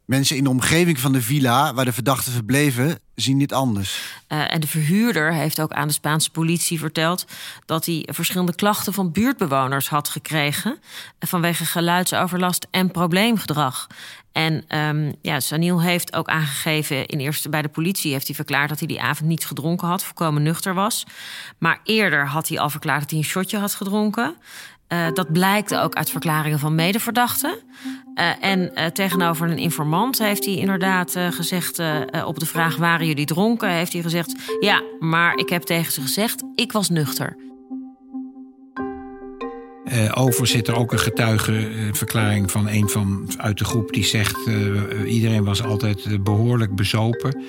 Mensen 0.04 0.37
in 0.37 0.44
de 0.44 0.50
omgeving 0.50 0.99
van 0.99 1.12
de 1.12 1.23
villa 1.23 1.75
waar 1.75 1.85
de 1.85 1.92
verdachten 1.92 2.32
verbleven 2.32 2.99
zien 3.14 3.38
dit 3.38 3.52
anders. 3.52 4.21
Uh, 4.28 4.54
en 4.54 4.61
de 4.61 4.66
verhuurder 4.66 5.32
heeft 5.32 5.61
ook 5.61 5.73
aan 5.73 5.88
de 5.88 5.94
Spaanse 5.94 6.30
politie 6.30 6.78
verteld 6.78 7.25
dat 7.66 7.87
hij 7.87 8.09
verschillende 8.11 8.54
klachten 8.54 8.92
van 8.92 9.12
buurtbewoners 9.12 9.88
had 9.88 10.09
gekregen 10.09 10.78
vanwege 11.18 11.64
geluidsoverlast 11.64 12.66
en 12.71 12.90
probleemgedrag. 12.90 13.87
En 14.32 14.78
um, 14.78 15.14
ja, 15.23 15.40
Saniel 15.40 15.82
heeft 15.82 16.16
ook 16.16 16.28
aangegeven, 16.28 17.06
in 17.06 17.18
eerste 17.18 17.49
bij 17.49 17.62
de 17.62 17.68
politie 17.68 18.12
heeft 18.12 18.26
hij 18.26 18.35
verklaard 18.35 18.68
dat 18.68 18.78
hij 18.78 18.88
die 18.88 19.00
avond 19.00 19.28
niet 19.28 19.47
gedronken 19.47 19.88
had, 19.88 20.04
volkomen 20.04 20.42
nuchter 20.42 20.75
was. 20.75 21.06
Maar 21.59 21.80
eerder 21.85 22.26
had 22.26 22.49
hij 22.49 22.59
al 22.59 22.71
verklaard 22.71 23.00
dat 23.00 23.11
hij 23.11 23.18
een 23.18 23.25
shotje 23.25 23.59
had 23.59 23.75
gedronken. 23.75 24.37
Uh, 24.92 25.06
dat 25.12 25.32
blijkt 25.32 25.75
ook 25.75 25.94
uit 25.94 26.11
verklaringen 26.11 26.58
van 26.58 26.75
medeverdachten. 26.75 27.54
Uh, 28.14 28.44
en 28.44 28.70
uh, 28.75 28.87
tegenover 28.87 29.50
een 29.50 29.58
informant 29.58 30.18
heeft 30.18 30.44
hij 30.44 30.54
inderdaad 30.54 31.16
gezegd... 31.30 31.82
op 32.25 32.38
de 32.38 32.46
vraag 32.46 32.76
waren 32.76 33.06
jullie 33.06 33.26
dronken, 33.26 33.68
heeft 33.68 33.92
hij 33.92 34.02
gezegd... 34.02 34.34
ja, 34.61 34.82
maar 34.99 35.34
ik 35.37 35.49
heb 35.49 35.62
tegen 35.62 35.92
ze 35.92 36.00
gezegd, 36.00 36.42
ik 36.54 36.72
was 36.72 36.88
nuchter. 36.88 37.37
over 40.14 40.46
zit 40.46 40.68
er 40.68 40.75
ook 40.75 40.92
een 40.92 40.99
getuigenverklaring 40.99 42.50
van 42.50 42.68
een 42.68 42.88
van 42.88 43.30
uit 43.37 43.58
de 43.58 43.64
groep... 43.64 43.92
die 43.92 44.04
zegt, 44.04 44.38
iedereen 45.06 45.44
was 45.44 45.62
altijd 45.62 46.25
behoorlijk 46.25 46.75
bezopen. 46.75 47.42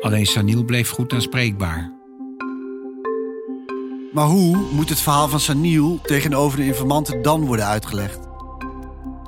Alleen 0.00 0.26
Sanil 0.26 0.64
bleef 0.64 0.90
goed 0.90 1.12
aanspreekbaar. 1.12 1.97
Maar 4.12 4.26
hoe 4.26 4.56
moet 4.72 4.88
het 4.88 5.00
verhaal 5.00 5.28
van 5.28 5.40
Saniel 5.40 6.00
tegenover 6.02 6.58
de 6.58 6.64
informanten 6.64 7.22
dan 7.22 7.46
worden 7.46 7.66
uitgelegd? 7.66 8.18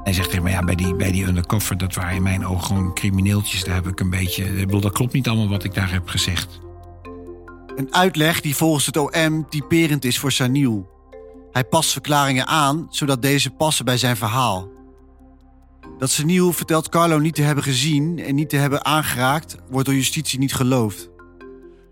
Hij 0.03 0.13
zegt 0.13 0.29
tegen 0.29 0.43
mij, 0.43 0.53
ja, 0.53 0.65
bij 0.65 0.75
die, 0.75 0.95
bij 0.95 1.13
die 1.13 1.27
undercover, 1.27 1.79
dat 1.79 1.95
waren 1.95 2.15
in 2.15 2.23
mijn 2.23 2.47
ogen 2.47 2.65
gewoon 2.65 2.95
crimineeltjes. 2.95 3.65
Daar 3.65 3.75
heb 3.75 3.87
ik 3.87 4.01
een 4.01 4.11
beetje. 4.11 4.67
Dat 4.67 4.93
klopt 4.93 5.13
niet 5.13 5.29
allemaal 5.29 5.49
wat 5.49 5.65
ik 5.65 5.75
daar 5.75 5.93
heb 5.93 6.09
gezegd. 6.09 6.61
Een 7.77 7.95
uitleg 7.95 8.41
die 8.41 8.57
volgens 8.57 8.87
het 8.87 8.97
OM 8.97 9.49
typerend 9.49 10.05
is 10.05 10.19
voor 10.19 10.33
Saniel. 10.33 10.89
Hij 11.53 11.65
past 11.65 11.93
verklaringen 11.93 12.47
aan, 12.47 12.87
zodat 12.91 13.23
deze 13.23 13.51
passen 13.51 13.85
bij 13.85 13.99
zijn 13.99 14.17
verhaal. 14.17 14.69
Dat 15.99 16.11
Saniel 16.11 16.53
vertelt 16.53 16.89
Carlo 16.89 17.19
niet 17.19 17.35
te 17.35 17.43
hebben 17.43 17.65
gezien 17.65 18.19
en 18.19 18.35
niet 18.35 18.49
te 18.49 18.57
hebben 18.57 18.85
aangeraakt, 18.85 19.57
wordt 19.71 19.87
door 19.87 19.95
justitie 19.97 20.39
niet 20.39 20.55
geloofd. 20.55 21.10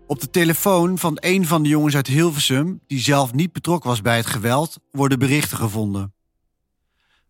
Op 0.09 0.19
de 0.19 0.29
telefoon 0.29 0.97
van 0.97 1.17
een 1.19 1.47
van 1.47 1.63
de 1.63 1.69
jongens 1.69 1.95
uit 1.95 2.07
Hilversum, 2.07 2.81
die 2.87 2.99
zelf 2.99 3.33
niet 3.33 3.51
betrokken 3.51 3.89
was 3.89 4.01
bij 4.01 4.17
het 4.17 4.25
geweld, 4.25 4.77
worden 4.91 5.19
berichten 5.19 5.57
gevonden. 5.57 6.13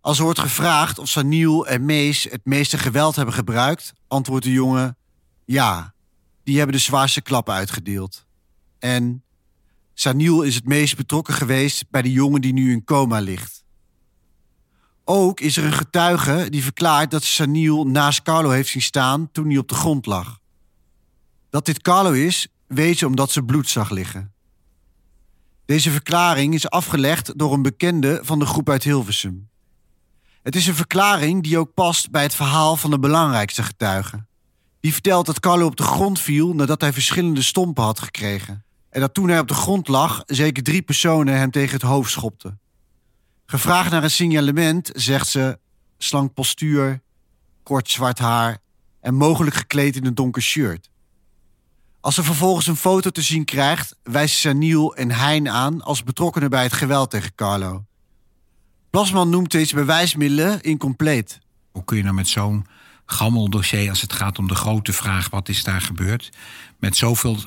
Als 0.02 0.18
er 0.18 0.24
wordt 0.24 0.40
gevraagd 0.40 1.00
of 1.00 1.08
Saniel 1.08 1.68
en 1.68 1.86
Mees 1.86 2.24
het 2.24 2.42
meeste 2.44 2.78
geweld 2.78 3.16
hebben 3.16 3.34
gebruikt, 3.34 3.94
antwoordt 4.08 4.46
de 4.46 4.52
jongen: 4.52 4.98
ja, 5.46 5.94
die 6.44 6.58
hebben 6.58 6.76
de 6.76 6.82
zwaarste 6.82 7.22
klappen 7.22 7.54
uitgedeeld. 7.54 8.26
En 8.78 9.24
Saniel 9.94 10.42
is 10.42 10.56
het 10.56 10.66
meest 10.66 10.96
betrokken 10.96 11.34
geweest 11.34 11.90
bij 11.90 12.02
de 12.02 12.12
jongen 12.12 12.42
die 12.42 12.54
nu 12.54 12.72
in 12.72 12.84
coma 12.84 13.20
ligt. 13.20 13.64
Ook 15.04 15.40
is 15.40 15.58
er 15.58 15.64
een 15.64 15.74
getuige 15.74 16.48
die 16.50 16.64
verklaart 16.64 17.12
dat 17.12 17.24
Saniel 17.24 17.88
naast 17.88 18.22
Carlo 18.22 18.50
heeft 18.50 18.70
zien 18.70 18.82
staan 18.82 19.32
toen 19.32 19.48
hij 19.48 19.58
op 19.58 19.68
de 19.68 19.76
grond 19.76 20.06
lag. 20.06 20.40
Dat 21.50 21.66
dit 21.66 21.82
Carlo 21.82 22.12
is, 22.12 22.48
weet 22.70 22.98
ze 22.98 23.06
omdat 23.06 23.32
ze 23.32 23.44
bloed 23.44 23.70
zag 23.70 23.90
liggen. 23.90 24.34
Deze 25.66 25.92
verklaring 25.92 26.54
is 26.54 26.70
afgelegd 26.70 27.38
door 27.38 27.54
een 27.54 27.62
bekende 27.62 28.20
van 28.24 28.40
de 28.40 28.46
groep 28.46 28.70
uit 28.70 28.84
Hilversum. 28.84 29.50
Het 30.44 30.56
is 30.56 30.68
een 30.68 30.76
verklaring 30.76 31.44
die 31.44 31.58
ook 31.58 31.74
past 31.74 32.12
bij 32.12 32.24
het 32.24 32.36
verhaal 32.36 32.76
van 32.76 32.90
de 32.90 33.00
belangrijkste 33.00 33.64
getuige. 33.64 34.26
Die 34.80 34.94
vertelt 34.94 35.26
dat 35.26 35.40
Carlo 35.40 35.66
op 35.66 35.76
de 35.76 35.84
grond 35.84 36.20
viel 36.20 36.54
nadat 36.54 36.82
hij 36.82 36.94
verschillende 36.94 37.42
stompen 37.42 37.84
had 37.84 38.00
gekregen. 38.00 38.64
En 38.90 39.02
dat 39.02 39.14
toen 39.14 39.30
hij 39.30 39.40
op 39.40 39.48
de 39.48 39.54
grond 39.54 39.88
lag, 39.88 40.24
zeker 40.26 40.64
drie 40.64 40.82
personen 40.82 41.38
hem 41.38 41.52
tegen 41.52 41.74
het 41.74 41.82
hoofd 41.82 42.12
schopten. 42.12 42.60
Gevraagd 43.46 43.92
naar 43.92 44.04
een 44.04 44.12
signalement 44.12 44.90
zegt 44.94 45.28
ze 45.28 45.60
slank 45.98 46.34
postuur, 46.34 47.02
kort 47.64 47.90
zwart 47.90 48.20
haar 48.20 48.58
en 49.02 49.16
mogelijk 49.16 49.56
gekleed 49.56 49.96
in 49.96 50.06
een 50.06 50.16
donker 50.16 50.42
shirt. 50.42 50.90
Als 52.02 52.16
ze 52.16 52.24
vervolgens 52.24 52.68
een 52.68 52.76
foto 52.76 53.10
te 53.10 53.22
zien 53.22 53.46
krijgt, 53.46 53.96
wijst 54.04 54.38
Saniel 54.38 54.96
en 54.96 55.12
Hein 55.12 55.50
aan 55.50 55.82
als 55.82 56.04
betrokkenen 56.04 56.50
bij 56.50 56.64
het 56.64 56.74
geweld 56.74 57.10
tegen 57.10 57.36
Carlo. 57.36 57.86
Plasman 58.90 59.30
noemt 59.30 59.52
deze 59.52 59.76
bewijsmiddelen 59.76 60.62
incompleet. 60.62 61.40
Hoe 61.72 61.84
kun 61.84 61.98
je 61.98 62.04
nou 62.04 62.16
met 62.16 62.28
zo'n 62.28 62.66
gammel 63.06 63.50
dossier, 63.50 63.90
als 63.90 64.02
het 64.02 64.14
gaat 64.14 64.40
om 64.40 64.48
de 64.48 64.56
grote 64.56 64.94
vraag 64.94 65.30
wat 65.30 65.50
is 65.50 65.64
daar 65.64 65.82
gebeurd, 65.82 66.30
met 66.78 66.98
zoveel 66.98 67.38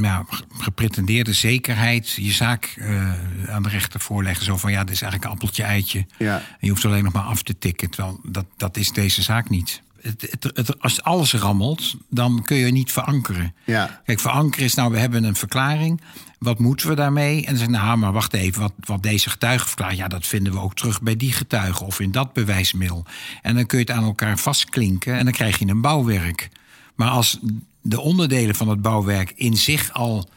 ja, 0.00 0.24
gepretendeerde 0.58 1.32
zekerheid 1.32 2.10
je 2.10 2.32
zaak 2.32 2.74
uh, 2.78 3.12
aan 3.48 3.62
de 3.62 3.68
rechter 3.68 4.00
voorleggen. 4.00 4.44
Zo 4.44 4.56
van 4.56 4.72
ja, 4.72 4.84
dit 4.84 4.94
is 4.94 5.02
eigenlijk 5.02 5.24
een 5.24 5.36
appeltje 5.36 5.62
eitje. 5.62 6.06
Ja. 6.18 6.36
En 6.36 6.58
je 6.60 6.68
hoeft 6.68 6.84
alleen 6.84 7.04
nog 7.04 7.12
maar 7.12 7.22
af 7.22 7.42
te 7.42 7.58
tikken. 7.58 7.90
Terwijl 7.90 8.20
dat, 8.22 8.46
dat 8.56 8.76
is 8.76 8.92
deze 8.92 9.22
zaak 9.22 9.48
niet 9.48 9.82
het, 10.04 10.50
het, 10.54 10.80
als 10.80 11.02
alles 11.02 11.32
rammelt, 11.32 11.94
dan 12.10 12.42
kun 12.42 12.56
je 12.56 12.72
niet 12.72 12.92
verankeren. 12.92 13.54
Ja. 13.64 14.00
Kijk, 14.04 14.20
verankeren 14.20 14.64
is 14.64 14.74
nou, 14.74 14.92
we 14.92 14.98
hebben 14.98 15.24
een 15.24 15.36
verklaring. 15.36 16.00
Wat 16.38 16.58
moeten 16.58 16.88
we 16.88 16.94
daarmee? 16.94 17.38
En 17.38 17.46
dan 17.46 17.56
zeg 17.56 17.68
nou, 17.68 17.98
maar 17.98 18.12
wacht 18.12 18.32
even, 18.32 18.60
wat, 18.60 18.72
wat 18.80 19.02
deze 19.02 19.30
getuige 19.30 19.66
verklaart... 19.66 19.96
ja, 19.96 20.08
dat 20.08 20.26
vinden 20.26 20.52
we 20.52 20.58
ook 20.58 20.74
terug 20.74 21.02
bij 21.02 21.16
die 21.16 21.32
getuige 21.32 21.84
of 21.84 22.00
in 22.00 22.10
dat 22.10 22.32
bewijsmiddel. 22.32 23.04
En 23.42 23.54
dan 23.54 23.66
kun 23.66 23.78
je 23.78 23.84
het 23.84 23.94
aan 23.94 24.04
elkaar 24.04 24.38
vastklinken 24.38 25.14
en 25.14 25.24
dan 25.24 25.32
krijg 25.32 25.58
je 25.58 25.66
een 25.66 25.80
bouwwerk. 25.80 26.48
Maar 26.94 27.10
als 27.10 27.38
de 27.82 28.00
onderdelen 28.00 28.54
van 28.54 28.68
het 28.68 28.82
bouwwerk 28.82 29.32
in 29.36 29.56
zich 29.56 29.92
al 29.92 30.28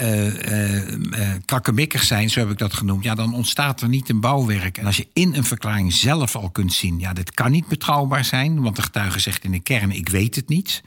uh, 0.00 1.30
kakkemikkig 1.44 2.02
zijn, 2.02 2.30
zo 2.30 2.40
heb 2.40 2.50
ik 2.50 2.58
dat 2.58 2.74
genoemd, 2.74 3.04
ja, 3.04 3.14
dan 3.14 3.34
ontstaat 3.34 3.80
er 3.80 3.88
niet 3.88 4.08
een 4.08 4.20
bouwwerk. 4.20 4.78
En 4.78 4.86
als 4.86 4.96
je 4.96 5.06
in 5.12 5.34
een 5.34 5.44
verklaring 5.44 5.92
zelf 5.92 6.36
al 6.36 6.50
kunt 6.50 6.72
zien, 6.72 6.98
ja, 6.98 7.12
dit 7.12 7.34
kan 7.34 7.50
niet 7.50 7.68
betrouwbaar 7.68 8.24
zijn, 8.24 8.60
want 8.62 8.76
de 8.76 8.82
getuige 8.82 9.18
zegt 9.18 9.44
in 9.44 9.50
de 9.50 9.60
kern: 9.60 9.90
ik 9.90 10.08
weet 10.08 10.34
het 10.34 10.48
niet. 10.48 10.82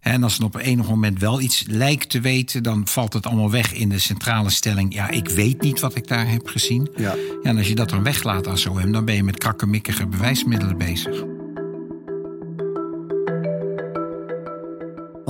En 0.00 0.22
als 0.22 0.32
het 0.32 0.42
op 0.42 0.54
een 0.54 0.60
enig 0.60 0.88
moment 0.88 1.20
wel 1.20 1.40
iets 1.40 1.64
lijkt 1.66 2.10
te 2.10 2.20
weten, 2.20 2.62
dan 2.62 2.86
valt 2.86 3.12
het 3.12 3.26
allemaal 3.26 3.50
weg 3.50 3.72
in 3.72 3.88
de 3.88 3.98
centrale 3.98 4.50
stelling: 4.50 4.94
ja, 4.94 5.08
ik 5.08 5.28
weet 5.28 5.60
niet 5.60 5.80
wat 5.80 5.96
ik 5.96 6.08
daar 6.08 6.28
heb 6.28 6.48
gezien. 6.48 6.90
Ja. 6.96 7.14
ja 7.42 7.50
en 7.50 7.56
als 7.58 7.68
je 7.68 7.74
dat 7.74 7.90
dan 7.90 8.02
weglaat 8.02 8.46
als 8.46 8.66
OM, 8.66 8.92
dan 8.92 9.04
ben 9.04 9.14
je 9.14 9.22
met 9.22 9.38
krakkemikkige 9.38 10.06
bewijsmiddelen 10.06 10.78
bezig. 10.78 11.31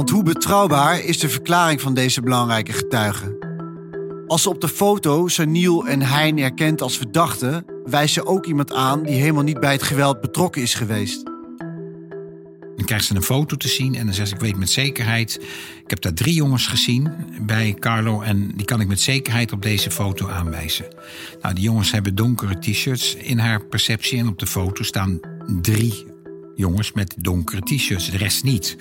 Want 0.02 0.14
hoe 0.14 0.22
betrouwbaar 0.22 1.04
is 1.04 1.18
de 1.18 1.28
verklaring 1.28 1.80
van 1.80 1.94
deze 1.94 2.20
belangrijke 2.20 2.72
getuigen? 2.72 3.36
Als 4.26 4.42
ze 4.42 4.48
op 4.48 4.60
de 4.60 4.68
foto 4.68 5.28
Saniel 5.28 5.86
en 5.86 6.02
Hein 6.02 6.38
erkent 6.38 6.82
als 6.82 6.96
verdachten, 6.96 7.64
wijst 7.84 8.14
ze 8.14 8.26
ook 8.26 8.46
iemand 8.46 8.72
aan 8.72 9.02
die 9.02 9.14
helemaal 9.14 9.42
niet 9.42 9.60
bij 9.60 9.72
het 9.72 9.82
geweld 9.82 10.20
betrokken 10.20 10.62
is 10.62 10.74
geweest. 10.74 11.24
Dan 12.76 12.84
krijgt 12.84 13.04
ze 13.04 13.14
een 13.14 13.22
foto 13.22 13.56
te 13.56 13.68
zien 13.68 13.94
en 13.94 14.04
dan 14.04 14.14
zegt 14.14 14.28
ze: 14.28 14.34
Ik 14.34 14.40
weet 14.40 14.56
met 14.56 14.70
zekerheid. 14.70 15.40
Ik 15.84 15.90
heb 15.90 16.00
daar 16.00 16.14
drie 16.14 16.34
jongens 16.34 16.66
gezien 16.66 17.10
bij 17.42 17.76
Carlo 17.78 18.20
en 18.20 18.52
die 18.56 18.64
kan 18.64 18.80
ik 18.80 18.88
met 18.88 19.00
zekerheid 19.00 19.52
op 19.52 19.62
deze 19.62 19.90
foto 19.90 20.28
aanwijzen. 20.28 20.86
Nou, 21.42 21.54
die 21.54 21.64
jongens 21.64 21.90
hebben 21.92 22.14
donkere 22.14 22.58
t-shirts 22.58 23.14
in 23.14 23.38
haar 23.38 23.64
perceptie 23.64 24.18
en 24.18 24.28
op 24.28 24.38
de 24.38 24.46
foto 24.46 24.82
staan 24.82 25.20
drie 25.60 26.06
jongens 26.54 26.92
met 26.92 27.14
donkere 27.18 27.60
t-shirts, 27.60 28.10
de 28.10 28.16
rest 28.16 28.44
niet. 28.44 28.76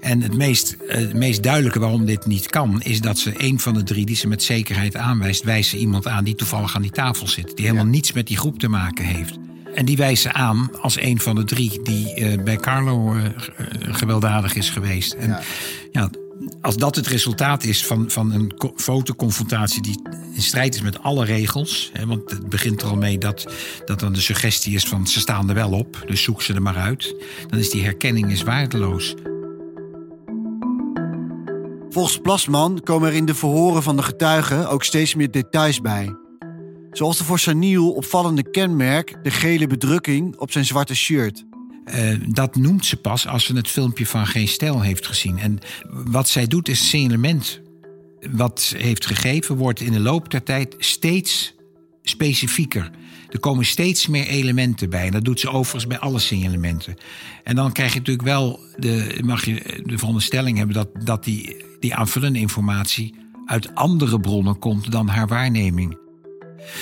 En 0.00 0.20
het 0.22 0.36
meest, 0.36 0.76
het 0.86 1.14
meest 1.14 1.42
duidelijke 1.42 1.78
waarom 1.78 2.04
dit 2.04 2.26
niet 2.26 2.46
kan, 2.46 2.82
is 2.82 3.00
dat 3.00 3.18
ze 3.18 3.32
een 3.36 3.60
van 3.60 3.74
de 3.74 3.82
drie 3.82 4.06
die 4.06 4.16
ze 4.16 4.28
met 4.28 4.42
zekerheid 4.42 4.96
aanwijst, 4.96 5.44
wijst 5.44 5.70
ze 5.70 5.78
iemand 5.78 6.06
aan 6.06 6.24
die 6.24 6.34
toevallig 6.34 6.74
aan 6.74 6.82
die 6.82 6.90
tafel 6.90 7.28
zit. 7.28 7.56
Die 7.56 7.64
helemaal 7.64 7.86
niets 7.86 8.12
met 8.12 8.26
die 8.26 8.36
groep 8.36 8.58
te 8.58 8.68
maken 8.68 9.04
heeft. 9.04 9.38
En 9.74 9.84
die 9.84 9.96
wijst 9.96 10.22
ze 10.22 10.32
aan 10.32 10.70
als 10.80 11.00
een 11.00 11.20
van 11.20 11.34
de 11.34 11.44
drie 11.44 11.82
die 11.82 12.20
uh, 12.20 12.42
bij 12.44 12.56
Carlo 12.56 13.14
uh, 13.14 13.24
gewelddadig 13.80 14.54
is 14.54 14.70
geweest. 14.70 15.12
En 15.12 15.28
ja. 15.28 15.40
ja. 15.92 16.10
als 16.60 16.76
dat 16.76 16.96
het 16.96 17.06
resultaat 17.06 17.64
is 17.64 17.86
van, 17.86 18.10
van 18.10 18.32
een 18.32 18.52
fotoconfrontatie 18.76 19.82
die 19.82 20.02
in 20.34 20.42
strijd 20.42 20.74
is 20.74 20.80
met 20.80 21.02
alle 21.02 21.24
regels. 21.24 21.90
Hè, 21.92 22.06
want 22.06 22.30
het 22.30 22.48
begint 22.48 22.82
er 22.82 22.88
al 22.88 22.96
mee 22.96 23.18
dat, 23.18 23.52
dat 23.84 24.00
dan 24.00 24.12
de 24.12 24.20
suggestie 24.20 24.74
is 24.74 24.84
van 24.84 25.06
ze 25.06 25.20
staan 25.20 25.48
er 25.48 25.54
wel 25.54 25.70
op, 25.70 26.04
dus 26.06 26.22
zoek 26.22 26.42
ze 26.42 26.54
er 26.54 26.62
maar 26.62 26.76
uit. 26.76 27.14
Dan 27.48 27.58
is 27.58 27.70
die 27.70 27.82
herkenning 27.82 28.30
is 28.30 28.42
waardeloos. 28.42 29.14
Volgens 31.92 32.18
Plasman 32.18 32.80
komen 32.84 33.08
er 33.08 33.14
in 33.14 33.24
de 33.24 33.34
verhoren 33.34 33.82
van 33.82 33.96
de 33.96 34.02
getuigen 34.02 34.68
ook 34.68 34.84
steeds 34.84 35.14
meer 35.14 35.30
details 35.30 35.80
bij. 35.80 36.14
Zoals 36.90 37.18
de 37.18 37.24
voor 37.24 37.38
Saniel 37.38 37.90
opvallende 37.90 38.50
kenmerk 38.50 39.14
de 39.22 39.30
gele 39.30 39.66
bedrukking 39.66 40.36
op 40.36 40.50
zijn 40.50 40.64
zwarte 40.64 40.94
shirt. 40.94 41.44
Uh, 41.84 42.20
dat 42.28 42.56
noemt 42.56 42.86
ze 42.86 42.96
pas 42.96 43.26
als 43.26 43.44
ze 43.44 43.56
het 43.56 43.68
filmpje 43.68 44.06
van 44.06 44.26
Geen 44.26 44.48
Stijl 44.48 44.80
heeft 44.80 45.06
gezien. 45.06 45.38
En 45.38 45.58
wat 45.88 46.28
zij 46.28 46.46
doet 46.46 46.68
is 46.68 46.88
signalement. 46.88 47.60
Wat 48.30 48.74
heeft 48.76 49.06
gegeven 49.06 49.56
wordt 49.56 49.80
in 49.80 49.92
de 49.92 50.00
loop 50.00 50.30
der 50.30 50.42
tijd 50.42 50.74
steeds 50.78 51.54
specifieker. 52.02 52.90
Er 53.30 53.40
komen 53.40 53.64
steeds 53.64 54.06
meer 54.06 54.26
elementen 54.26 54.90
bij. 54.90 55.06
En 55.06 55.12
dat 55.12 55.24
doet 55.24 55.40
ze 55.40 55.48
overigens 55.48 55.86
bij 55.86 55.98
alle 55.98 56.18
signalementen. 56.18 56.96
En 57.44 57.56
dan 57.56 57.72
krijg 57.72 57.92
je 57.92 57.98
natuurlijk 57.98 58.26
wel 58.26 58.60
de, 58.76 59.18
mag 59.24 59.44
je 59.44 59.82
de 59.84 59.98
veronderstelling 59.98 60.56
hebben 60.56 60.76
dat, 60.76 60.88
dat 61.04 61.24
die, 61.24 61.64
die 61.80 61.94
aanvullende 61.94 62.38
informatie 62.38 63.14
uit 63.46 63.74
andere 63.74 64.20
bronnen 64.20 64.58
komt 64.58 64.92
dan 64.92 65.08
haar 65.08 65.28
waarneming. 65.28 65.98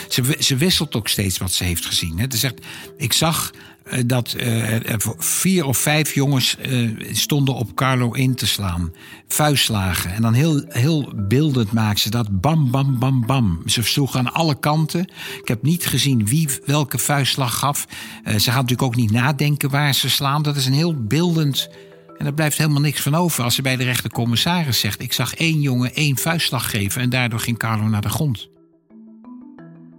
Ze, 0.09 0.37
ze 0.39 0.57
wisselt 0.57 0.95
ook 0.95 1.09
steeds 1.09 1.39
wat 1.39 1.53
ze 1.53 1.65
heeft 1.65 1.87
gezien. 1.87 2.27
Ze 2.29 2.37
zegt, 2.37 2.61
ik 2.97 3.13
zag 3.13 3.53
eh, 3.91 4.03
dat 4.07 4.35
uh, 4.37 4.77
vier 5.19 5.65
of 5.65 5.79
vijf 5.79 6.15
jongens 6.15 6.57
uh, 6.67 6.91
stonden 7.13 7.55
op 7.55 7.75
Carlo 7.75 8.13
in 8.13 8.35
te 8.35 8.47
slaan. 8.47 8.93
Vuistslagen. 9.29 10.13
En 10.13 10.23
dan 10.23 10.33
heel, 10.33 10.65
heel 10.69 11.13
beeldend 11.17 11.73
maakt 11.73 12.01
ze 12.01 12.11
dat. 12.11 12.41
Bam, 12.41 12.71
bam, 12.71 12.99
bam, 12.99 13.27
bam. 13.27 13.63
Ze 13.67 13.83
sloegen 13.83 14.19
aan 14.19 14.33
alle 14.33 14.59
kanten. 14.59 15.01
Ik 15.41 15.49
heb 15.49 15.63
niet 15.63 15.87
gezien 15.87 16.27
wie 16.27 16.49
welke 16.65 16.99
vuistslag 16.99 17.59
gaf. 17.59 17.87
Ze 18.25 18.31
gaat 18.31 18.45
natuurlijk 18.45 18.83
ook 18.83 18.97
niet 18.97 19.11
nadenken 19.11 19.71
waar 19.71 19.95
ze 19.95 20.11
slaan. 20.11 20.43
Dat 20.43 20.57
is 20.57 20.67
een 20.67 20.73
heel 20.73 21.05
beeldend... 21.05 21.69
En 22.19 22.27
er 22.27 22.35
blijft 22.35 22.59
helemaal 22.59 22.81
niks 22.81 23.01
van 23.01 23.15
over 23.15 23.45
als 23.45 23.55
ze 23.55 23.63
bij 23.63 23.77
de 23.77 23.85
rechtercommissaris 23.85 24.81
zegt... 24.81 25.03
ik 25.03 25.13
zag 25.13 25.35
één 25.35 25.61
jongen 25.61 25.95
één 25.95 26.17
vuistslag 26.17 26.71
geven 26.71 27.03
en 27.03 27.11
daardoor 27.11 27.41
ging 27.41 27.59
Carlo 27.59 27.89
naar 27.89 28.01
de 28.01 28.09
grond. 28.09 28.49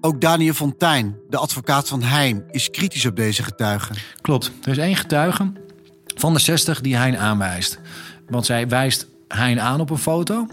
Ook 0.01 0.21
Daniel 0.21 0.53
Fontijn, 0.53 1.15
de 1.29 1.37
advocaat 1.37 1.87
van 1.87 2.03
Hein, 2.03 2.43
is 2.51 2.69
kritisch 2.69 3.05
op 3.05 3.15
deze 3.15 3.43
getuigen. 3.43 3.95
Klopt. 4.21 4.51
Er 4.63 4.71
is 4.71 4.77
één 4.77 4.95
getuige 4.95 5.51
van 6.15 6.33
de 6.33 6.39
60 6.39 6.81
die 6.81 6.95
Hein 6.95 7.17
aanwijst. 7.17 7.79
Want 8.27 8.45
zij 8.45 8.67
wijst 8.67 9.07
Hein 9.27 9.61
aan 9.61 9.79
op 9.79 9.89
een 9.89 9.97
foto. 9.97 10.47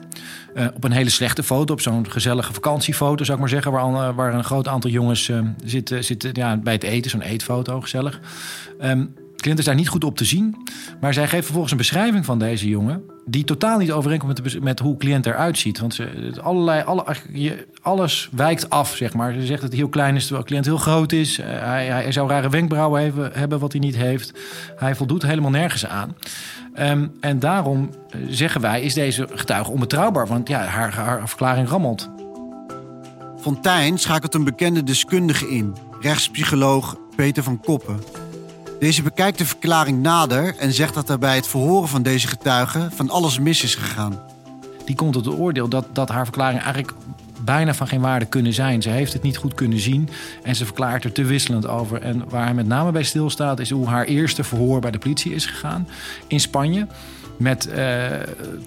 Uh, 0.55 0.67
op 0.75 0.85
een 0.85 0.93
hele 0.93 1.11
slechte 1.11 1.43
foto, 1.43 1.73
op 1.73 1.81
zo'n 1.81 2.11
gezellige 2.11 2.53
vakantiefoto, 2.53 3.25
zou 3.25 3.37
ik 3.37 3.43
maar 3.43 3.53
zeggen. 3.53 3.73
Waar, 3.73 4.15
waar 4.15 4.35
een 4.35 4.45
groot 4.45 4.69
aantal 4.69 4.91
jongens 4.91 5.29
uh, 5.29 5.41
zitten, 5.65 6.05
zitten 6.05 6.31
ja, 6.33 6.57
bij 6.57 6.73
het 6.73 6.83
eten, 6.83 7.11
zo'n 7.11 7.21
eetfoto, 7.21 7.81
gezellig. 7.81 8.21
Um, 8.83 9.15
Clint 9.47 9.61
is 9.61 9.67
daar 9.67 9.75
niet 9.75 9.89
goed 9.89 10.05
op 10.05 10.17
te 10.17 10.25
zien. 10.25 10.57
Maar 11.01 11.15
zij 11.15 11.29
geeft 11.29 11.43
vervolgens 11.43 11.73
een 11.73 11.79
beschrijving 11.79 12.25
van 12.25 12.39
deze 12.39 12.69
jongen. 12.69 13.03
die 13.25 13.45
totaal 13.45 13.79
niet 13.79 13.93
overeenkomt 13.93 14.43
met, 14.43 14.63
met 14.63 14.79
hoe 14.79 14.97
cliënt 14.97 15.27
eruit 15.27 15.59
ziet. 15.59 15.79
Want 15.79 15.95
ze, 15.95 16.33
allerlei, 16.43 16.83
alle, 16.83 17.05
alles 17.83 18.29
wijkt 18.33 18.71
af, 18.71 18.97
zeg 18.97 19.15
maar. 19.15 19.33
Ze 19.33 19.47
zegt 19.47 19.61
dat 19.61 19.71
hij 19.71 19.79
heel 19.79 19.89
klein 19.89 20.17
is 20.17 20.23
terwijl 20.23 20.43
de 20.43 20.49
cliënt 20.49 20.67
heel 20.67 20.77
groot 20.77 21.13
is. 21.13 21.39
Uh, 21.39 21.47
hij, 21.47 21.87
hij, 21.87 22.13
zou 22.13 22.29
rare 22.29 22.49
wenkbrauwen 22.49 23.03
hebben, 23.03 23.31
hebben 23.35 23.59
wat 23.59 23.73
hij 23.73 23.81
niet 23.81 23.97
heeft. 23.97 24.33
Hij 24.77 24.95
voldoet 24.95 25.23
helemaal 25.23 25.51
nergens 25.51 25.87
aan. 25.87 26.17
Um, 26.79 27.13
en 27.21 27.39
daarom 27.39 27.91
eh, 28.11 28.21
zeggen 28.29 28.61
wij: 28.61 28.83
is 28.83 28.95
deze 28.95 29.29
getuige 29.31 29.71
onbetrouwbaar? 29.71 30.27
Want 30.27 30.49
ja, 30.49 30.65
haar, 30.65 30.95
haar 30.95 31.29
verklaring 31.29 31.69
rammelt. 31.69 32.11
Fontijn 33.41 33.99
schakelt 33.99 34.35
een 34.35 34.45
bekende 34.45 34.83
deskundige 34.83 35.49
in, 35.49 35.75
rechtspsycholoog 36.01 36.97
Peter 37.17 37.43
van 37.43 37.61
Koppen. 37.61 38.26
Deze 38.79 39.03
bekijkt 39.03 39.39
de 39.39 39.47
verklaring 39.47 40.03
nader 40.03 40.57
en 40.57 40.73
zegt 40.73 40.95
dat 40.95 41.09
er 41.09 41.19
bij 41.19 41.35
het 41.35 41.47
verhoren 41.47 41.89
van 41.89 42.03
deze 42.03 42.29
getuigen 42.29 42.93
van 42.93 43.11
alles 43.11 43.39
mis 43.39 43.63
is 43.63 43.75
gegaan. 43.75 44.21
Die 44.85 44.95
komt 44.95 45.13
tot 45.13 45.25
het 45.25 45.35
oordeel 45.35 45.69
dat, 45.69 45.87
dat 45.93 46.09
haar 46.09 46.25
verklaring 46.25 46.61
eigenlijk 46.61 46.93
bijna 47.41 47.75
van 47.75 47.89
geen 47.89 48.01
waarde 48.01 48.27
kunnen 48.27 48.53
zijn. 48.53 48.83
Ze 48.83 48.91
heeft 48.91 49.13
het 49.13 49.23
niet 49.23 49.37
goed 49.37 49.55
kunnen 49.55 49.79
zien 49.79 50.09
en 50.43 50.57
ze 50.57 50.65
verklaart 50.65 51.05
er 51.05 51.13
te 51.13 51.25
wisselend 51.25 51.67
over. 51.67 52.03
En 52.03 52.29
waar 52.29 52.45
hij 52.45 52.55
met 52.55 52.67
name 52.67 52.93
bij 52.93 53.03
stilstaat 53.03 53.61
is 53.61 53.71
hoe 53.71 53.87
haar 53.87 54.05
eerste 54.05 54.45
verhoor 54.45 54.81
bij 54.81 54.91
de 54.91 54.99
politie 54.99 55.35
is 55.35 55.47
gegaan 55.47 55.89
in 56.27 56.41
Spanje. 56.41 56.87
Met 57.37 57.69
uh, 57.77 58.07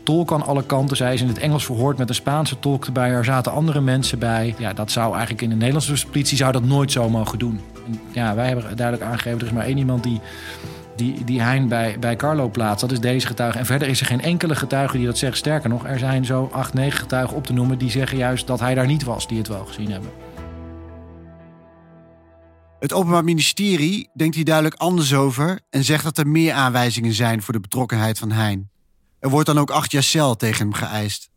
tolk 0.04 0.32
aan 0.32 0.46
alle 0.46 0.64
kanten. 0.64 0.98
Zij 0.98 1.14
is 1.14 1.22
in 1.22 1.28
het 1.28 1.38
Engels 1.38 1.66
verhoord 1.66 1.98
met 1.98 2.10
een 2.10 2.16
Spaanse 2.16 2.60
tolk 2.60 2.86
erbij. 2.86 3.10
Er 3.10 3.26
zaten 3.26 3.52
andere 3.52 3.82
mensen 3.82 4.20
bij. 4.20 4.56
Ja, 4.58 4.74
dat 4.74 4.92
zou 4.92 5.12
eigenlijk 5.12 5.42
in 5.42 5.50
de 5.50 5.56
Nederlandse 5.56 6.08
politie 6.08 6.38
zou 6.38 6.52
dat 6.52 6.64
nooit 6.64 6.92
zo 6.92 7.10
mogen 7.10 7.40
doen. 7.40 7.60
En 7.86 8.00
ja, 8.12 8.36
wij 8.36 8.48
hebben 8.48 8.76
duidelijk 8.76 9.10
aangegeven, 9.10 9.40
er 9.40 9.46
is 9.46 9.52
maar 9.52 9.66
één 9.66 9.78
iemand 9.78 10.04
die 10.04 10.22
die, 11.00 11.24
die 11.24 11.42
Hein 11.42 11.68
bij, 11.68 11.98
bij 12.00 12.16
Carlo 12.16 12.50
plaatst. 12.50 12.82
Dat 12.82 12.92
is 12.92 13.00
deze 13.00 13.28
getuige. 13.28 13.58
En 13.58 13.66
verder 13.66 13.88
is 13.88 14.00
er 14.00 14.06
geen 14.06 14.22
enkele 14.22 14.56
getuige 14.56 14.98
die 14.98 15.06
dat 15.06 15.18
zegt. 15.18 15.38
Sterker 15.38 15.70
nog, 15.70 15.86
er 15.86 16.00
zijn 16.00 16.26
zo 16.26 16.50
acht, 16.52 16.74
negen 16.74 17.00
getuigen 17.00 17.36
op 17.36 17.46
te 17.46 17.54
noemen... 17.54 17.78
die 17.78 17.90
zeggen 17.90 18.18
juist 18.18 18.48
dat 18.48 18.60
hij 18.60 18.76
daar 18.76 18.88
niet 18.88 19.04
was, 19.04 19.28
die 19.28 19.38
het 19.38 19.48
wel 19.48 19.66
gezien 19.66 19.92
hebben. 19.92 20.10
Het 22.80 22.94
Openbaar 22.94 23.24
Ministerie 23.24 24.10
denkt 24.14 24.36
hier 24.36 24.46
duidelijk 24.46 24.76
anders 24.76 25.14
over... 25.14 25.60
en 25.70 25.84
zegt 25.84 26.04
dat 26.04 26.18
er 26.18 26.28
meer 26.28 26.54
aanwijzingen 26.54 27.14
zijn 27.14 27.42
voor 27.42 27.54
de 27.54 27.60
betrokkenheid 27.60 28.20
van 28.20 28.32
Hein. 28.32 28.70
Er 29.20 29.30
wordt 29.30 29.46
dan 29.46 29.58
ook 29.58 29.72
acht 29.72 29.92
jaar 29.92 30.04
cel 30.04 30.36
tegen 30.36 30.62
hem 30.62 30.74
geëist. 30.74 31.30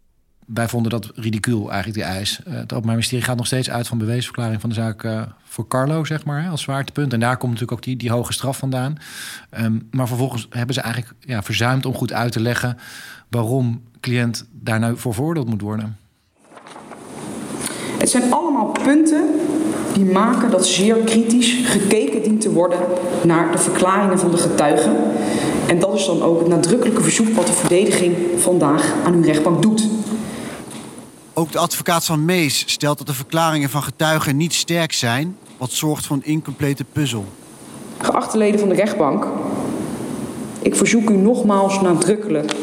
Wij 0.46 0.68
vonden 0.68 0.90
dat 0.90 1.10
ridicuul, 1.14 1.70
eigenlijk, 1.70 1.94
die 1.94 2.16
eis. 2.16 2.42
Eh, 2.42 2.52
het 2.52 2.72
Openbaar 2.72 2.94
Ministerie 2.94 3.24
gaat 3.24 3.36
nog 3.36 3.46
steeds 3.46 3.70
uit 3.70 3.88
van 3.88 3.98
beweesverklaring 3.98 4.60
van 4.60 4.68
de 4.68 4.74
zaak 4.74 5.02
uh, 5.02 5.22
voor 5.44 5.68
Carlo, 5.68 6.04
zeg 6.04 6.24
maar, 6.24 6.48
als 6.48 6.62
zwaartepunt. 6.62 7.12
En 7.12 7.20
daar 7.20 7.36
komt 7.36 7.52
natuurlijk 7.52 7.78
ook 7.78 7.84
die, 7.84 7.96
die 7.96 8.10
hoge 8.10 8.32
straf 8.32 8.58
vandaan. 8.58 8.96
Um, 9.58 9.88
maar 9.90 10.08
vervolgens 10.08 10.46
hebben 10.50 10.74
ze 10.74 10.80
eigenlijk 10.80 11.14
ja, 11.20 11.42
verzuimd 11.42 11.86
om 11.86 11.94
goed 11.94 12.12
uit 12.12 12.32
te 12.32 12.40
leggen 12.40 12.78
waarom 13.28 13.82
cliënt 14.00 14.46
daar 14.50 14.78
nou 14.78 14.98
voor 14.98 15.14
veroordeeld 15.14 15.48
moet 15.48 15.60
worden. 15.60 15.96
Het 17.98 18.10
zijn 18.10 18.32
allemaal 18.32 18.70
punten 18.70 19.24
die 19.94 20.04
maken 20.04 20.50
dat 20.50 20.66
zeer 20.66 20.96
kritisch 20.96 21.56
gekeken 21.64 22.22
dient 22.22 22.40
te 22.40 22.52
worden 22.52 22.78
naar 23.22 23.52
de 23.52 23.58
verklaringen 23.58 24.18
van 24.18 24.30
de 24.30 24.36
getuigen. 24.36 24.96
En 25.66 25.78
dat 25.78 25.94
is 25.94 26.06
dan 26.06 26.22
ook 26.22 26.38
het 26.38 26.48
nadrukkelijke 26.48 27.02
verzoek 27.02 27.34
wat 27.34 27.46
de 27.46 27.52
verdediging 27.52 28.16
vandaag 28.36 28.92
aan 29.04 29.14
uw 29.14 29.22
rechtbank 29.22 29.62
doet. 29.62 29.88
Ook 31.34 31.52
de 31.52 31.58
advocaat 31.58 32.04
van 32.04 32.24
Mees 32.24 32.64
stelt 32.66 32.98
dat 32.98 33.06
de 33.06 33.14
verklaringen 33.14 33.70
van 33.70 33.82
getuigen 33.82 34.36
niet 34.36 34.54
sterk 34.54 34.92
zijn, 34.92 35.36
wat 35.56 35.70
zorgt 35.70 36.06
voor 36.06 36.16
een 36.16 36.24
incomplete 36.24 36.84
puzzel. 36.92 37.24
Geachte 37.98 38.38
leden 38.38 38.60
van 38.60 38.68
de 38.68 38.74
rechtbank, 38.74 39.26
ik 40.62 40.76
verzoek 40.76 41.10
u 41.10 41.16
nogmaals 41.16 41.80
nadrukkelijk. 41.80 42.54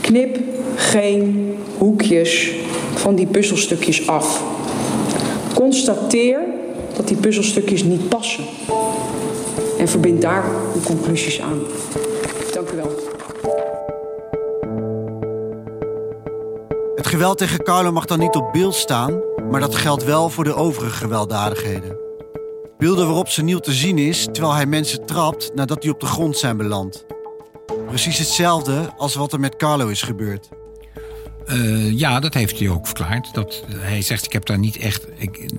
Knip 0.00 0.38
geen 0.76 1.54
hoekjes 1.78 2.52
van 2.94 3.14
die 3.14 3.26
puzzelstukjes 3.26 4.06
af. 4.06 4.51
Constateer 5.54 6.40
dat 6.96 7.08
die 7.08 7.16
puzzelstukjes 7.16 7.82
niet 7.82 8.08
passen. 8.08 8.44
En 9.78 9.88
verbind 9.88 10.22
daar 10.22 10.44
uw 10.74 10.80
conclusies 10.80 11.40
aan. 11.40 11.60
Dank 12.52 12.70
u 12.70 12.76
wel. 12.76 13.10
Het 16.94 17.06
geweld 17.06 17.38
tegen 17.38 17.64
Carlo 17.64 17.92
mag 17.92 18.04
dan 18.04 18.18
niet 18.18 18.34
op 18.34 18.52
beeld 18.52 18.74
staan, 18.74 19.20
maar 19.50 19.60
dat 19.60 19.74
geldt 19.74 20.04
wel 20.04 20.30
voor 20.30 20.44
de 20.44 20.54
overige 20.54 20.96
gewelddadigheden. 20.96 21.96
Beelden 22.78 23.06
waarop 23.06 23.28
Seniel 23.28 23.60
te 23.60 23.72
zien 23.72 23.98
is 23.98 24.24
terwijl 24.32 24.54
hij 24.54 24.66
mensen 24.66 25.06
trapt 25.06 25.54
nadat 25.54 25.82
die 25.82 25.90
op 25.90 26.00
de 26.00 26.06
grond 26.06 26.36
zijn 26.36 26.56
beland. 26.56 27.04
Precies 27.86 28.18
hetzelfde 28.18 28.92
als 28.96 29.14
wat 29.14 29.32
er 29.32 29.40
met 29.40 29.56
Carlo 29.56 29.88
is 29.88 30.02
gebeurd. 30.02 30.48
Uh, 31.46 31.98
ja, 31.98 32.20
dat 32.20 32.34
heeft 32.34 32.58
hij 32.58 32.68
ook 32.68 32.86
verklaard. 32.86 33.34
Dat, 33.34 33.64
hij 33.76 34.02
zegt, 34.02 34.24
ik 34.24 34.32
heb 34.32 34.46
daar 34.46 34.58
niet 34.58 34.76
echt... 34.76 35.06
Ik, 35.16 35.50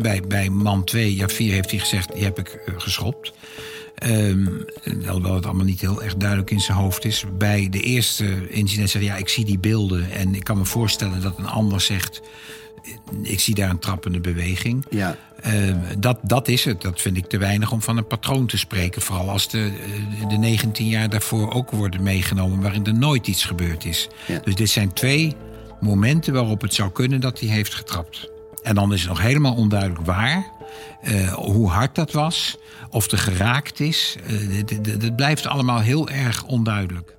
bij, 0.00 0.20
bij 0.28 0.48
man 0.48 0.84
2, 0.84 1.16
ja 1.16 1.28
4 1.28 1.52
heeft 1.52 1.70
hij 1.70 1.78
gezegd, 1.78 2.14
die 2.14 2.24
heb 2.24 2.38
ik 2.38 2.58
geschopt. 2.76 3.32
Um, 4.06 4.64
alhoewel 5.06 5.34
het 5.34 5.46
allemaal 5.46 5.64
niet 5.64 5.80
heel 5.80 6.02
erg 6.02 6.16
duidelijk 6.16 6.50
in 6.50 6.60
zijn 6.60 6.78
hoofd 6.78 7.04
is. 7.04 7.24
Bij 7.38 7.68
de 7.70 7.80
eerste 7.80 8.50
incident 8.50 8.90
zei 8.90 9.04
hij, 9.04 9.12
ja, 9.12 9.20
ik 9.20 9.28
zie 9.28 9.44
die 9.44 9.58
beelden... 9.58 10.10
en 10.10 10.34
ik 10.34 10.44
kan 10.44 10.58
me 10.58 10.64
voorstellen 10.64 11.22
dat 11.22 11.38
een 11.38 11.46
ander 11.46 11.80
zegt... 11.80 12.20
ik 13.22 13.40
zie 13.40 13.54
daar 13.54 13.70
een 13.70 13.78
trappende 13.78 14.20
beweging. 14.20 14.84
Ja. 14.90 15.16
Uh, 15.46 15.74
dat, 15.98 16.18
dat 16.22 16.48
is 16.48 16.64
het. 16.64 16.82
Dat 16.82 17.00
vind 17.00 17.16
ik 17.16 17.26
te 17.26 17.38
weinig 17.38 17.72
om 17.72 17.82
van 17.82 17.96
een 17.96 18.06
patroon 18.06 18.46
te 18.46 18.58
spreken. 18.58 19.02
Vooral 19.02 19.30
als 19.30 19.48
de, 19.48 19.72
de 20.28 20.36
19 20.36 20.88
jaar 20.88 21.08
daarvoor 21.08 21.52
ook 21.52 21.70
worden 21.70 22.02
meegenomen... 22.02 22.60
waarin 22.60 22.86
er 22.86 22.94
nooit 22.94 23.26
iets 23.26 23.44
gebeurd 23.44 23.84
is. 23.84 24.08
Ja. 24.26 24.38
Dus 24.44 24.54
dit 24.54 24.70
zijn 24.70 24.92
twee 24.92 25.36
momenten 25.80 26.32
waarop 26.32 26.60
het 26.60 26.74
zou 26.74 26.90
kunnen 26.90 27.20
dat 27.20 27.40
hij 27.40 27.48
heeft 27.48 27.74
getrapt. 27.74 28.30
En 28.62 28.74
dan 28.74 28.92
is 28.92 29.00
het 29.00 29.08
nog 29.08 29.20
helemaal 29.20 29.54
onduidelijk 29.54 30.06
waar... 30.06 30.50
Uh, 31.02 31.32
hoe 31.32 31.68
hard 31.68 31.94
dat 31.94 32.12
was, 32.12 32.56
of 32.90 33.10
er 33.10 33.18
geraakt 33.18 33.80
is. 33.80 34.16
Uh, 34.30 34.62
dat 34.98 35.16
blijft 35.16 35.46
allemaal 35.46 35.78
heel 35.80 36.08
erg 36.08 36.44
onduidelijk. 36.44 37.16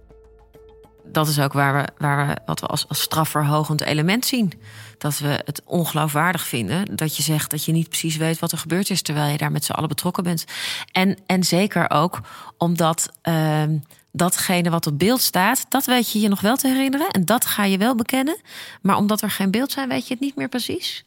Dat 1.14 1.28
is 1.28 1.40
ook 1.40 1.54
waar 1.54 1.74
we, 1.74 1.88
waar 1.98 2.28
we 2.28 2.38
wat 2.46 2.60
we 2.60 2.66
als, 2.66 2.88
als 2.88 3.02
strafverhogend 3.02 3.82
element 3.82 4.26
zien. 4.26 4.54
Dat 4.98 5.18
we 5.18 5.42
het 5.46 5.62
ongeloofwaardig 5.66 6.44
vinden 6.46 6.96
dat 6.96 7.18
je 7.18 7.24
zegt 7.24 7.52
dat 7.52 7.66
je 7.66 7.72
niet 7.72 7.90
precies 7.90 8.18
weet 8.18 8.40
wat 8.40 8.52
er 8.52 8.58
gebeurd 8.58 8.90
is 8.90 9.02
terwijl 9.02 9.32
je 9.32 9.38
daar 9.38 9.52
met 9.52 9.66
z'n 9.66 9.72
allen 9.72 9.90
betrokken 9.90 10.24
bent. 10.24 10.46
En, 10.92 11.18
en 11.26 11.44
zeker 11.44 11.90
ook 11.90 12.20
omdat 12.58 13.10
uh, 13.24 13.64
datgene 14.12 14.70
wat 14.70 14.88
op 14.88 15.00
beeld 15.00 15.22
staat, 15.22 15.66
dat 15.70 15.86
weet 15.86 16.12
je 16.12 16.20
je 16.20 16.28
nog 16.28 16.42
wel 16.42 16.56
te 16.56 16.68
herinneren 16.68 17.10
en 17.10 17.26
dat 17.26 17.46
ga 17.46 17.64
je 17.64 17.78
wel 17.78 17.96
bekennen. 17.96 18.42
Maar 18.82 18.98
omdat 18.98 19.22
er 19.22 19.32
geen 19.32 19.52
beeld 19.52 19.72
zijn, 19.72 19.90
weet 19.90 20.08
je 20.08 20.14
het 20.14 20.24
niet 20.24 20.36
meer 20.36 20.50
precies. 20.50 21.06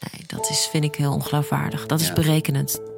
Nee, 0.00 0.26
dat 0.26 0.50
is, 0.50 0.68
vind 0.70 0.84
ik 0.84 0.94
heel 0.94 1.12
ongeloofwaardig. 1.12 1.86
Dat 1.86 2.00
is 2.00 2.12
berekenend. 2.12 2.89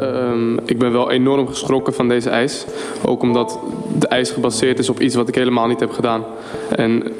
Um, 0.00 0.58
ik 0.64 0.78
ben 0.78 0.92
wel 0.92 1.10
enorm 1.10 1.46
geschrokken 1.46 1.94
van 1.94 2.08
deze 2.08 2.30
eis. 2.30 2.64
Ook 3.04 3.22
omdat 3.22 3.58
de 3.98 4.08
eis 4.08 4.30
gebaseerd 4.30 4.78
is 4.78 4.88
op 4.88 5.00
iets 5.00 5.14
wat 5.14 5.28
ik 5.28 5.34
helemaal 5.34 5.66
niet 5.66 5.80
heb 5.80 5.90
gedaan. 5.90 6.24
En 6.76 7.12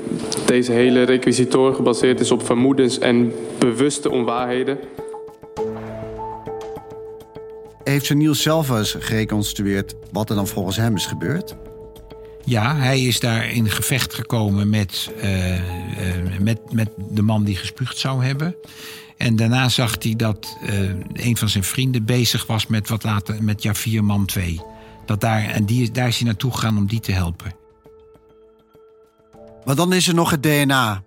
deze 0.47 0.73
hele 0.73 1.03
requisitor 1.03 1.75
gebaseerd 1.75 2.21
is 2.21 2.31
op 2.31 2.45
vermoedens 2.45 2.99
en 2.99 3.33
bewuste 3.59 4.11
onwaarheden. 4.11 4.79
Heeft 7.85 8.05
Sir 8.05 8.17
Niels 8.17 8.43
zelf 8.43 8.71
eens 8.71 8.97
gereconstrueerd 8.99 9.95
wat 10.13 10.31
er 10.31 10.37
dan 10.37 10.47
volgens 10.47 10.77
hem 10.77 10.95
is 10.95 11.07
gebeurd? 11.07 11.57
Ja, 12.45 12.77
hij 12.77 13.01
is 13.01 13.21
daar 13.21 13.53
in 13.53 13.69
gevecht 13.69 14.15
gekomen 14.15 14.71
met, 14.71 15.11
uh, 15.23 15.55
uh, 15.55 15.61
met, 16.41 16.73
met 16.73 16.89
de 16.97 17.23
man 17.23 17.45
die 17.45 17.57
gespuugd 17.57 17.99
zou 17.99 18.25
hebben. 18.25 18.57
En 19.21 19.37
daarna 19.37 19.69
zag 19.69 19.97
hij 19.99 20.17
dat 20.17 20.57
uh, 20.63 20.91
een 21.13 21.37
van 21.37 21.49
zijn 21.49 21.65
vrienden 21.65 22.05
bezig 22.05 22.47
was 22.47 22.67
met 22.67 22.89
wat 22.89 23.03
later 23.03 23.43
met 23.43 23.63
Javir 23.63 24.05
Man 24.05 24.27
2. 24.27 24.61
Dat 25.07 25.21
daar, 25.21 25.45
en 25.45 25.65
die, 25.65 25.91
daar 25.91 26.09
is 26.09 26.17
hij 26.17 26.27
naartoe 26.27 26.53
gegaan 26.53 26.77
om 26.77 26.87
die 26.87 27.01
te 27.01 27.13
helpen. 27.13 27.55
Maar 29.65 29.75
dan 29.75 29.93
is 29.93 30.09
er 30.09 30.15
nog 30.15 30.31
het 30.31 30.43
DNA. 30.43 31.03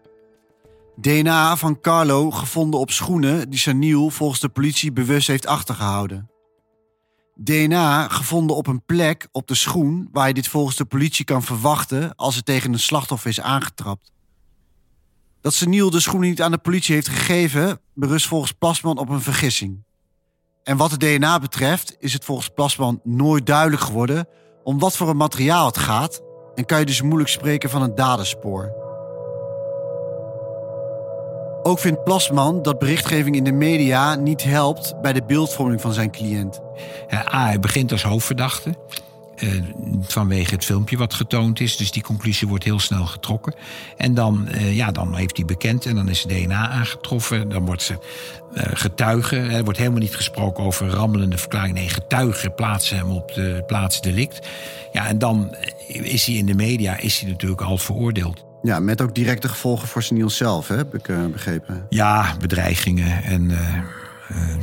DNA 0.95 1.57
van 1.57 1.79
Carlo 1.79 2.31
gevonden 2.31 2.79
op 2.79 2.91
schoenen 2.91 3.49
die 3.49 3.59
Saniel 3.59 4.09
volgens 4.09 4.39
de 4.39 4.49
politie 4.49 4.91
bewust 4.91 5.27
heeft 5.27 5.45
achtergehouden. 5.45 6.29
DNA 7.35 8.07
gevonden 8.07 8.55
op 8.55 8.67
een 8.67 8.85
plek 8.85 9.27
op 9.31 9.47
de 9.47 9.55
schoen 9.55 10.09
waar 10.11 10.27
je 10.27 10.33
dit 10.33 10.47
volgens 10.47 10.75
de 10.75 10.85
politie 10.85 11.25
kan 11.25 11.43
verwachten 11.43 12.15
als 12.15 12.35
het 12.35 12.45
tegen 12.45 12.73
een 12.73 12.79
slachtoffer 12.79 13.29
is 13.29 13.41
aangetrapt. 13.41 14.11
Dat 15.43 15.53
Seniel 15.53 15.89
de 15.89 15.99
schoenen 15.99 16.29
niet 16.29 16.41
aan 16.41 16.51
de 16.51 16.57
politie 16.57 16.95
heeft 16.95 17.07
gegeven, 17.07 17.79
berust 17.93 18.27
volgens 18.27 18.51
Plasman 18.51 18.97
op 18.97 19.09
een 19.09 19.21
vergissing. 19.21 19.83
En 20.63 20.77
wat 20.77 20.91
het 20.91 20.99
DNA 20.99 21.39
betreft 21.39 21.95
is 21.99 22.13
het 22.13 22.25
volgens 22.25 22.49
Plasman 22.49 22.99
nooit 23.03 23.45
duidelijk 23.45 23.81
geworden 23.81 24.27
om 24.63 24.79
wat 24.79 24.97
voor 24.97 25.09
een 25.09 25.17
materiaal 25.17 25.65
het 25.65 25.77
gaat 25.77 26.21
en 26.55 26.65
kan 26.65 26.79
je 26.79 26.85
dus 26.85 27.01
moeilijk 27.01 27.29
spreken 27.29 27.69
van 27.69 27.81
een 27.81 27.95
daderspoor. 27.95 28.73
Ook 31.63 31.79
vindt 31.79 32.03
Plasman 32.03 32.61
dat 32.61 32.79
berichtgeving 32.79 33.35
in 33.35 33.43
de 33.43 33.51
media 33.51 34.15
niet 34.15 34.43
helpt 34.43 35.01
bij 35.01 35.13
de 35.13 35.23
beeldvorming 35.23 35.81
van 35.81 35.93
zijn 35.93 36.11
cliënt. 36.11 36.61
A, 37.13 37.45
hij 37.45 37.59
begint 37.59 37.91
als 37.91 38.03
hoofdverdachte. 38.03 38.75
Uh, 39.41 39.63
vanwege 40.01 40.53
het 40.53 40.65
filmpje 40.65 40.97
wat 40.97 41.13
getoond 41.13 41.59
is. 41.59 41.77
Dus 41.77 41.91
die 41.91 42.03
conclusie 42.03 42.47
wordt 42.47 42.63
heel 42.63 42.79
snel 42.79 43.05
getrokken. 43.05 43.53
En 43.97 44.13
dan, 44.13 44.47
uh, 44.51 44.75
ja, 44.75 44.91
dan 44.91 45.15
heeft 45.15 45.37
hij 45.37 45.45
bekend 45.45 45.85
en 45.85 45.95
dan 45.95 46.09
is 46.09 46.23
DNA 46.23 46.69
aangetroffen. 46.69 47.49
Dan 47.49 47.65
wordt 47.65 47.81
ze 47.81 47.93
uh, 47.93 48.63
getuigen. 48.73 49.51
Er 49.51 49.63
wordt 49.63 49.79
helemaal 49.79 49.99
niet 49.99 50.15
gesproken 50.15 50.63
over 50.63 50.87
rammelende 50.87 51.37
verklaring. 51.37 51.73
Nee, 51.73 51.89
getuigen 51.89 52.55
plaatsen 52.55 52.97
hem 52.97 53.09
op 53.11 53.33
de 53.33 53.63
plaats 53.67 54.01
delict. 54.01 54.47
Ja, 54.91 55.07
en 55.07 55.17
dan 55.17 55.55
is 55.87 56.25
hij 56.25 56.35
in 56.35 56.45
de 56.45 56.55
media 56.55 56.97
is 56.97 57.19
hij 57.19 57.29
natuurlijk 57.29 57.61
al 57.61 57.77
veroordeeld. 57.77 58.45
Ja, 58.61 58.79
met 58.79 59.01
ook 59.01 59.15
directe 59.15 59.49
gevolgen 59.49 59.87
voor 59.87 60.03
Seniel 60.03 60.29
zelf, 60.29 60.67
hè, 60.67 60.75
heb 60.75 60.95
ik 60.95 61.31
begrepen. 61.31 61.85
Ja, 61.89 62.35
bedreigingen. 62.39 63.23
En 63.23 63.51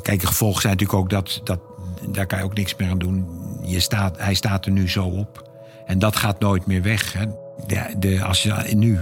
kijk, 0.02 0.20
de 0.20 0.26
gevolgen 0.26 0.61
zijn 0.61 0.72
natuurlijk 0.72 1.00
ook 1.00 1.11
dat, 1.11 1.40
dat 1.44 1.61
daar 2.08 2.26
kan 2.26 2.38
je 2.38 2.44
ook 2.44 2.54
niks 2.54 2.76
meer 2.76 2.90
aan 2.90 2.98
doen. 2.98 3.28
Je 3.62 3.80
staat, 3.80 4.18
hij 4.18 4.34
staat 4.34 4.66
er 4.66 4.72
nu 4.72 4.90
zo 4.90 5.04
op. 5.04 5.48
En 5.86 5.98
dat 5.98 6.16
gaat 6.16 6.40
nooit 6.40 6.66
meer 6.66 6.82
weg. 6.82 7.12
Hè. 7.12 7.24
De, 7.66 7.94
de, 7.98 8.24
als 8.24 8.42
je 8.42 8.74
nu, 8.74 8.98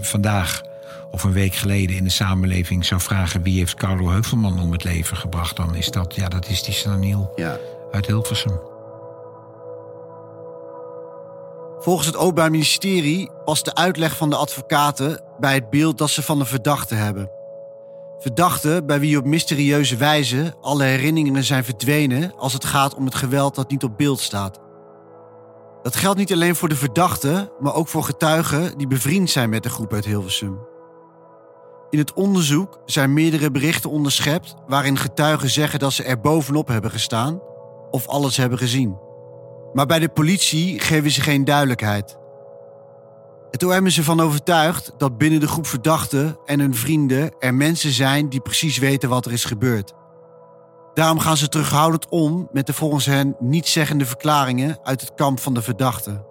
vandaag 0.00 0.62
of 1.10 1.24
een 1.24 1.32
week 1.32 1.54
geleden 1.54 1.96
in 1.96 2.04
de 2.04 2.10
samenleving 2.10 2.84
zou 2.84 3.00
vragen... 3.00 3.42
wie 3.42 3.58
heeft 3.58 3.74
Carlo 3.74 4.10
Heuvelman 4.10 4.60
om 4.60 4.72
het 4.72 4.84
leven 4.84 5.16
gebracht... 5.16 5.56
dan 5.56 5.74
is 5.74 5.90
dat, 5.90 6.14
ja, 6.14 6.28
dat 6.28 6.48
is 6.48 6.62
die 6.62 6.74
Saniel 6.74 7.32
ja. 7.36 7.56
uit 7.92 8.06
Hilversum. 8.06 8.60
Volgens 11.78 12.06
het 12.06 12.16
Openbaar 12.16 12.50
Ministerie 12.50 13.30
past 13.44 13.64
de 13.64 13.74
uitleg 13.74 14.16
van 14.16 14.30
de 14.30 14.36
advocaten... 14.36 15.20
bij 15.38 15.54
het 15.54 15.70
beeld 15.70 15.98
dat 15.98 16.10
ze 16.10 16.22
van 16.22 16.38
de 16.38 16.44
verdachte 16.44 16.94
hebben... 16.94 17.30
Verdachten 18.24 18.86
bij 18.86 19.00
wie 19.00 19.18
op 19.18 19.24
mysterieuze 19.24 19.96
wijze 19.96 20.54
alle 20.60 20.84
herinneringen 20.84 21.44
zijn 21.44 21.64
verdwenen 21.64 22.34
als 22.36 22.52
het 22.52 22.64
gaat 22.64 22.94
om 22.94 23.04
het 23.04 23.14
geweld 23.14 23.54
dat 23.54 23.70
niet 23.70 23.84
op 23.84 23.96
beeld 23.96 24.20
staat. 24.20 24.60
Dat 25.82 25.96
geldt 25.96 26.18
niet 26.18 26.32
alleen 26.32 26.56
voor 26.56 26.68
de 26.68 26.76
verdachten, 26.76 27.50
maar 27.60 27.74
ook 27.74 27.88
voor 27.88 28.02
getuigen 28.04 28.78
die 28.78 28.86
bevriend 28.86 29.30
zijn 29.30 29.50
met 29.50 29.62
de 29.62 29.68
groep 29.68 29.92
uit 29.92 30.04
Hilversum. 30.04 30.58
In 31.90 31.98
het 31.98 32.12
onderzoek 32.12 32.80
zijn 32.84 33.12
meerdere 33.12 33.50
berichten 33.50 33.90
onderschept 33.90 34.54
waarin 34.66 34.98
getuigen 34.98 35.50
zeggen 35.50 35.78
dat 35.78 35.92
ze 35.92 36.04
er 36.04 36.20
bovenop 36.20 36.68
hebben 36.68 36.90
gestaan 36.90 37.40
of 37.90 38.06
alles 38.06 38.36
hebben 38.36 38.58
gezien. 38.58 38.98
Maar 39.72 39.86
bij 39.86 39.98
de 39.98 40.08
politie 40.08 40.80
geven 40.80 41.10
ze 41.10 41.20
geen 41.20 41.44
duidelijkheid. 41.44 42.18
Het 43.54 43.62
OM 43.62 43.86
is 43.86 43.98
ervan 43.98 44.20
overtuigd 44.20 44.92
dat 44.98 45.18
binnen 45.18 45.40
de 45.40 45.48
groep 45.48 45.66
verdachten 45.66 46.38
en 46.44 46.60
hun 46.60 46.74
vrienden 46.74 47.34
er 47.38 47.54
mensen 47.54 47.90
zijn 47.90 48.28
die 48.28 48.40
precies 48.40 48.78
weten 48.78 49.08
wat 49.08 49.26
er 49.26 49.32
is 49.32 49.44
gebeurd. 49.44 49.92
Daarom 50.94 51.18
gaan 51.18 51.36
ze 51.36 51.48
terughoudend 51.48 52.08
om 52.08 52.48
met 52.52 52.66
de 52.66 52.72
volgens 52.72 53.06
hen 53.06 53.36
nietszeggende 53.38 54.06
verklaringen 54.06 54.78
uit 54.82 55.00
het 55.00 55.14
kamp 55.14 55.40
van 55.40 55.54
de 55.54 55.62
verdachten. 55.62 56.24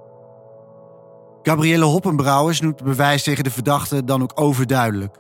Gabrielle 1.42 1.86
Hoppenbrouwers 1.86 2.62
noemt 2.62 2.80
het 2.80 2.88
bewijs 2.88 3.24
tegen 3.24 3.44
de 3.44 3.52
verdachte 3.52 4.04
dan 4.04 4.22
ook 4.22 4.32
overduidelijk. 4.36 5.18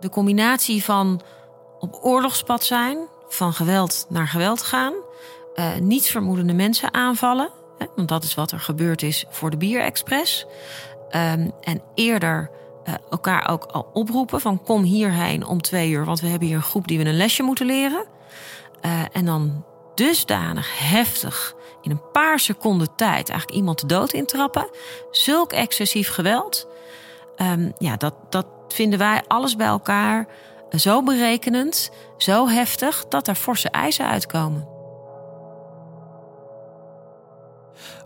De 0.00 0.08
combinatie 0.08 0.84
van 0.84 1.20
op 1.78 1.98
oorlogspad 2.02 2.64
zijn, 2.64 2.98
van 3.28 3.52
geweld 3.52 4.06
naar 4.08 4.28
geweld 4.28 4.62
gaan, 4.62 4.92
uh, 5.54 5.76
niets 5.76 6.10
vermoedende 6.10 6.54
mensen 6.54 6.94
aanvallen, 6.94 7.50
hè, 7.78 7.86
want 7.96 8.08
dat 8.08 8.24
is 8.24 8.34
wat 8.34 8.50
er 8.50 8.60
gebeurd 8.60 9.02
is 9.02 9.24
voor 9.28 9.50
de 9.50 9.56
Bierexpress. 9.56 10.46
Um, 11.10 11.52
en 11.60 11.82
eerder 11.94 12.50
uh, 12.84 12.94
elkaar 13.10 13.48
ook 13.48 13.64
al 13.64 13.90
oproepen 13.92 14.40
van 14.40 14.62
kom 14.62 14.82
hierheen 14.82 15.46
om 15.46 15.62
twee 15.62 15.90
uur, 15.90 16.04
want 16.04 16.20
we 16.20 16.26
hebben 16.26 16.48
hier 16.48 16.56
een 16.56 16.62
groep 16.62 16.88
die 16.88 16.98
we 16.98 17.04
een 17.04 17.16
lesje 17.16 17.42
moeten 17.42 17.66
leren. 17.66 18.04
Uh, 18.84 19.02
en 19.12 19.24
dan 19.24 19.64
dusdanig 19.94 20.78
heftig 20.78 21.54
in 21.82 21.90
een 21.90 22.10
paar 22.12 22.38
seconden 22.38 22.88
tijd 22.96 23.28
eigenlijk 23.28 23.58
iemand 23.58 23.80
de 23.80 23.86
dood 23.86 24.12
intrappen. 24.12 24.70
Zulk 25.10 25.52
excessief 25.52 26.10
geweld. 26.10 26.68
Um, 27.36 27.72
ja, 27.78 27.96
dat, 27.96 28.14
dat 28.28 28.46
vinden 28.68 28.98
wij 28.98 29.22
alles 29.26 29.56
bij 29.56 29.66
elkaar 29.66 30.28
zo 30.70 31.02
berekenend, 31.02 31.90
zo 32.16 32.48
heftig, 32.48 33.04
dat 33.08 33.28
er 33.28 33.34
forse 33.34 33.68
eisen 33.68 34.06
uitkomen. 34.06 34.77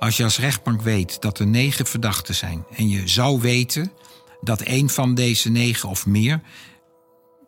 Als 0.03 0.17
je 0.17 0.25
als 0.25 0.39
rechtbank 0.39 0.83
weet 0.83 1.21
dat 1.21 1.39
er 1.39 1.47
negen 1.47 1.87
verdachten 1.87 2.35
zijn 2.35 2.65
en 2.77 2.89
je 2.89 3.09
zou 3.09 3.41
weten 3.41 3.93
dat 4.41 4.61
een 4.65 4.89
van 4.89 5.15
deze 5.15 5.51
negen 5.51 5.89
of 5.89 6.07
meer 6.07 6.41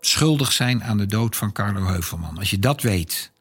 schuldig 0.01 0.53
zijn 0.53 0.85
aan 0.85 0.99
de 0.99 1.07
dood 1.07 1.37
van 1.37 1.53
Carlo 1.53 1.87
Heuvelman. 1.87 2.39
Als 2.39 2.51
je 2.51 2.59
dat 2.59 2.83
weet, 2.83 3.33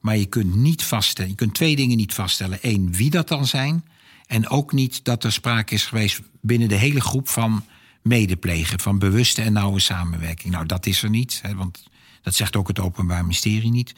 maar 0.00 0.16
je 0.16 0.26
kunt 0.26 0.54
niet 0.54 0.84
vaststellen, 0.84 1.30
je 1.30 1.36
kunt 1.36 1.54
twee 1.54 1.76
dingen 1.76 1.96
niet 1.96 2.14
vaststellen. 2.14 2.58
Eén, 2.60 2.92
wie 2.92 3.10
dat 3.10 3.28
dan 3.28 3.46
zijn. 3.46 3.84
En 4.26 4.48
ook 4.48 4.72
niet 4.72 5.04
dat 5.04 5.24
er 5.24 5.32
sprake 5.32 5.74
is 5.74 5.86
geweest 5.86 6.20
binnen 6.40 6.68
de 6.68 6.74
hele 6.74 7.00
groep 7.00 7.28
van 7.28 7.64
medeplegen, 8.02 8.80
van 8.80 8.98
bewuste 8.98 9.42
en 9.42 9.52
nauwe 9.52 9.80
samenwerking. 9.80 10.52
Nou, 10.52 10.66
dat 10.66 10.86
is 10.86 11.02
er 11.02 11.10
niet, 11.10 11.38
hè, 11.42 11.54
want 11.54 11.89
dat 12.22 12.34
zegt 12.34 12.56
ook 12.56 12.68
het 12.68 12.78
Openbaar 12.78 13.22
Ministerie 13.22 13.70
niet. 13.70 13.94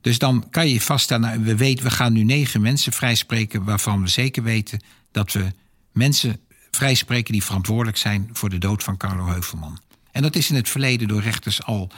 Dus 0.00 0.18
dan 0.18 0.46
kan 0.50 0.68
je 0.68 0.80
vaststellen, 0.80 1.42
we, 1.42 1.56
weten, 1.56 1.84
we 1.84 1.90
gaan 1.90 2.12
nu 2.12 2.24
negen 2.24 2.60
mensen 2.60 2.92
vrijspreken 2.92 3.64
waarvan 3.64 4.02
we 4.02 4.08
zeker 4.08 4.42
weten 4.42 4.80
dat 5.12 5.32
we 5.32 5.52
mensen 5.92 6.40
vrijspreken 6.70 7.32
die 7.32 7.44
verantwoordelijk 7.44 7.96
zijn 7.96 8.30
voor 8.32 8.50
de 8.50 8.58
dood 8.58 8.82
van 8.82 8.96
Carlo 8.96 9.26
Heuvelman. 9.26 9.78
En 10.12 10.22
dat 10.22 10.36
is 10.36 10.50
in 10.50 10.56
het 10.56 10.68
verleden 10.68 11.08
door 11.08 11.22
rechters 11.22 11.62
al 11.62 11.90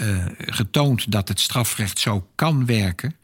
uh, 0.00 0.26
getoond 0.36 1.10
dat 1.10 1.28
het 1.28 1.40
strafrecht 1.40 1.98
zo 1.98 2.28
kan 2.34 2.66
werken. 2.66 3.16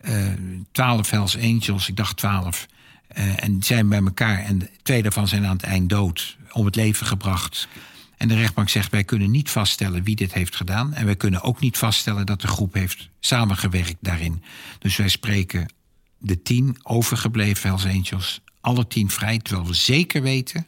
Uh, 0.00 0.26
twaalf 0.72 1.10
Hells 1.10 1.36
Angels, 1.36 1.88
ik 1.88 1.96
dacht 1.96 2.16
twaalf, 2.16 2.66
uh, 3.18 3.44
en 3.44 3.62
zijn 3.62 3.88
bij 3.88 3.98
elkaar. 3.98 4.38
En 4.38 4.68
twee 4.82 5.02
daarvan 5.02 5.28
zijn 5.28 5.46
aan 5.46 5.56
het 5.56 5.62
eind 5.62 5.88
dood, 5.88 6.36
om 6.52 6.64
het 6.64 6.76
leven 6.76 7.06
gebracht. 7.06 7.68
En 8.22 8.28
de 8.28 8.34
rechtbank 8.34 8.68
zegt: 8.68 8.90
wij 8.90 9.04
kunnen 9.04 9.30
niet 9.30 9.50
vaststellen 9.50 10.02
wie 10.02 10.16
dit 10.16 10.32
heeft 10.32 10.56
gedaan. 10.56 10.94
En 10.94 11.04
wij 11.04 11.16
kunnen 11.16 11.42
ook 11.42 11.60
niet 11.60 11.78
vaststellen 11.78 12.26
dat 12.26 12.40
de 12.40 12.46
groep 12.46 12.74
heeft 12.74 13.08
samengewerkt 13.20 13.96
daarin. 14.00 14.42
Dus 14.78 14.96
wij 14.96 15.08
spreken 15.08 15.68
de 16.18 16.42
tien 16.42 16.76
overgebleven 16.82 17.68
Hells 17.68 17.84
Angels 17.84 18.40
alle 18.60 18.86
tien 18.86 19.10
vrij, 19.10 19.38
terwijl 19.38 19.66
we 19.66 19.74
zeker 19.74 20.22
weten 20.22 20.66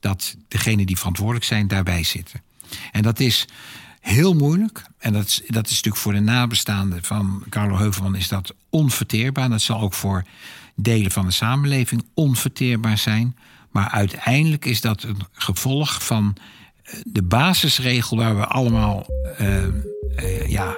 dat 0.00 0.36
degenen 0.48 0.86
die 0.86 0.96
verantwoordelijk 0.96 1.44
zijn 1.44 1.68
daarbij 1.68 2.02
zitten. 2.02 2.42
En 2.92 3.02
dat 3.02 3.20
is 3.20 3.44
heel 4.00 4.34
moeilijk. 4.34 4.84
En 4.98 5.12
dat 5.12 5.26
is, 5.26 5.42
dat 5.46 5.66
is 5.66 5.74
natuurlijk 5.74 6.02
voor 6.02 6.12
de 6.12 6.20
nabestaanden 6.20 7.04
van 7.04 7.44
Carlo 7.48 7.76
Heuvelman 7.76 8.16
is 8.16 8.28
dat 8.28 8.54
onverteerbaar. 8.70 9.48
Dat 9.48 9.62
zal 9.62 9.80
ook 9.80 9.94
voor 9.94 10.24
delen 10.74 11.10
van 11.10 11.26
de 11.26 11.32
samenleving 11.32 12.04
onverteerbaar 12.14 12.98
zijn. 12.98 13.36
Maar 13.70 13.88
uiteindelijk 13.88 14.64
is 14.64 14.80
dat 14.80 15.02
een 15.02 15.20
gevolg 15.32 16.04
van 16.04 16.36
de 17.02 17.22
basisregel 17.22 18.16
waar 18.16 18.36
we 18.36 18.46
allemaal, 18.46 19.06
uh, 19.40 19.64
uh, 20.22 20.46
ja, 20.46 20.74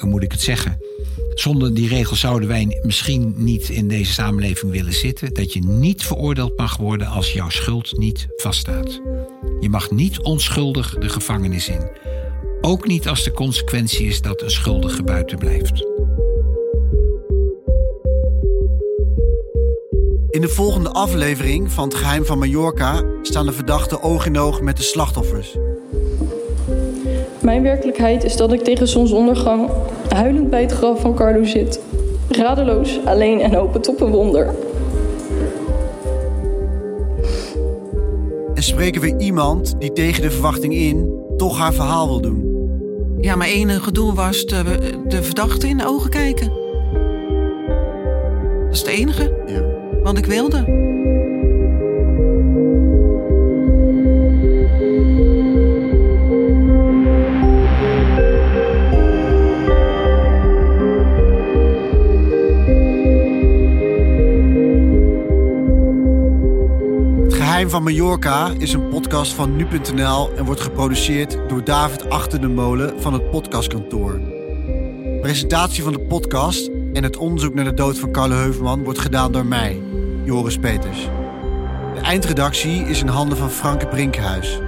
hoe 0.00 0.10
moet 0.10 0.22
ik 0.22 0.32
het 0.32 0.40
zeggen? 0.40 0.78
Zonder 1.34 1.74
die 1.74 1.88
regel 1.88 2.16
zouden 2.16 2.48
wij 2.48 2.80
misschien 2.82 3.34
niet 3.36 3.68
in 3.68 3.88
deze 3.88 4.12
samenleving 4.12 4.72
willen 4.72 4.92
zitten. 4.92 5.34
Dat 5.34 5.52
je 5.52 5.60
niet 5.64 6.02
veroordeeld 6.02 6.56
mag 6.56 6.76
worden 6.76 7.06
als 7.06 7.32
jouw 7.32 7.48
schuld 7.48 7.98
niet 7.98 8.26
vaststaat. 8.36 9.00
Je 9.60 9.68
mag 9.68 9.90
niet 9.90 10.20
onschuldig 10.20 10.98
de 10.98 11.08
gevangenis 11.08 11.68
in. 11.68 11.90
Ook 12.60 12.86
niet 12.86 13.08
als 13.08 13.24
de 13.24 13.32
consequentie 13.32 14.06
is 14.06 14.20
dat 14.20 14.42
een 14.42 14.50
schuldige 14.50 15.02
buiten 15.02 15.38
blijft. 15.38 15.86
In 20.32 20.40
de 20.40 20.48
volgende 20.48 20.88
aflevering 20.88 21.72
van 21.72 21.84
Het 21.84 21.94
Geheim 21.94 22.24
van 22.24 22.38
Mallorca 22.38 23.02
staan 23.22 23.46
de 23.46 23.52
verdachten 23.52 24.02
oog 24.02 24.26
in 24.26 24.38
oog 24.38 24.60
met 24.60 24.76
de 24.76 24.82
slachtoffers. 24.82 25.56
Mijn 27.40 27.62
werkelijkheid 27.62 28.24
is 28.24 28.36
dat 28.36 28.52
ik 28.52 28.64
tegen 28.64 28.88
zonsondergang 28.88 29.70
huilend 30.08 30.50
bij 30.50 30.60
het 30.60 30.72
graf 30.72 31.00
van 31.00 31.14
Carlo 31.14 31.44
zit. 31.44 31.80
Radeloos, 32.28 33.00
alleen 33.04 33.40
en 33.40 33.54
hopend 33.54 33.88
op 33.88 34.00
een 34.00 34.10
wonder. 34.10 34.54
En 38.54 38.62
spreken 38.62 39.00
we 39.00 39.14
iemand 39.18 39.74
die 39.78 39.92
tegen 39.92 40.22
de 40.22 40.30
verwachting 40.30 40.74
in 40.74 41.20
toch 41.36 41.58
haar 41.58 41.72
verhaal 41.72 42.08
wil 42.08 42.20
doen. 42.20 42.50
Ja, 43.20 43.36
mijn 43.36 43.52
enige 43.52 43.92
doel 43.92 44.14
was 44.14 44.46
de, 44.46 44.64
de 45.08 45.22
verdachte 45.22 45.68
in 45.68 45.76
de 45.76 45.86
ogen 45.86 46.10
kijken. 46.10 46.48
Dat 48.64 48.72
is 48.72 48.78
het 48.78 48.88
enige. 48.88 49.42
Ja. 49.46 49.71
Wat 50.02 50.18
ik 50.18 50.26
wilde. 50.26 50.56
Het 67.22 67.34
Geheim 67.34 67.70
van 67.70 67.82
Mallorca 67.82 68.52
is 68.58 68.72
een 68.72 68.88
podcast 68.88 69.32
van 69.32 69.56
nu.nl 69.56 70.30
en 70.36 70.44
wordt 70.44 70.60
geproduceerd 70.60 71.38
door 71.48 71.64
David 71.64 72.10
Achter 72.10 72.40
de 72.40 72.48
Molen 72.48 73.00
van 73.00 73.12
het 73.12 73.30
podcastkantoor. 73.30 74.20
Presentatie 75.20 75.82
van 75.82 75.92
de 75.92 76.00
podcast 76.00 76.70
en 76.92 77.02
het 77.02 77.16
onderzoek 77.16 77.54
naar 77.54 77.64
de 77.64 77.74
dood 77.74 77.98
van 77.98 78.12
Carlo 78.12 78.34
Heuvelman 78.34 78.84
wordt 78.84 78.98
gedaan 78.98 79.32
door 79.32 79.46
mij, 79.46 79.80
Joris 80.24 80.58
Peters. 80.58 81.08
De 81.94 82.00
eindredactie 82.00 82.84
is 82.84 83.00
in 83.00 83.08
handen 83.08 83.38
van 83.38 83.50
Franke 83.50 83.86
Brinkhuis. 83.86 84.58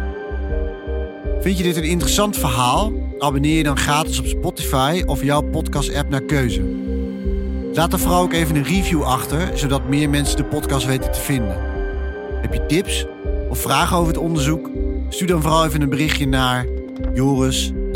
Vind 1.41 1.57
je 1.57 1.63
dit 1.63 1.77
een 1.77 1.85
interessant 1.85 2.37
verhaal? 2.37 2.93
Abonneer 3.19 3.57
je 3.57 3.63
dan 3.63 3.77
gratis 3.77 4.19
op 4.19 4.27
Spotify 4.27 5.03
of 5.07 5.23
jouw 5.23 5.41
podcast-app 5.41 6.09
naar 6.09 6.23
keuze. 6.23 6.63
Laat 7.75 7.93
er 7.93 7.99
vooral 7.99 8.23
ook 8.23 8.33
even 8.33 8.57
een 8.57 8.65
review 8.65 9.03
achter, 9.03 9.59
zodat 9.59 9.89
meer 9.89 10.11
mensen 10.11 10.37
de 10.37 10.45
podcast 10.45 10.87
weten 10.87 11.13
te 11.13 11.21
vinden. 11.21 11.57
Heb 12.41 12.53
je 12.53 12.67
tips 12.67 13.07
of 13.49 13.59
vragen 13.59 13.97
over 13.97 14.09
het 14.09 14.23
onderzoek? 14.23 14.71
Stuur 15.09 15.27
dan 15.27 15.43
vooral 15.43 15.65
even 15.65 15.83
een 15.83 15.89
berichtje 15.89 16.27
naar 16.27 16.67
joris.nu.nl. 17.15 17.93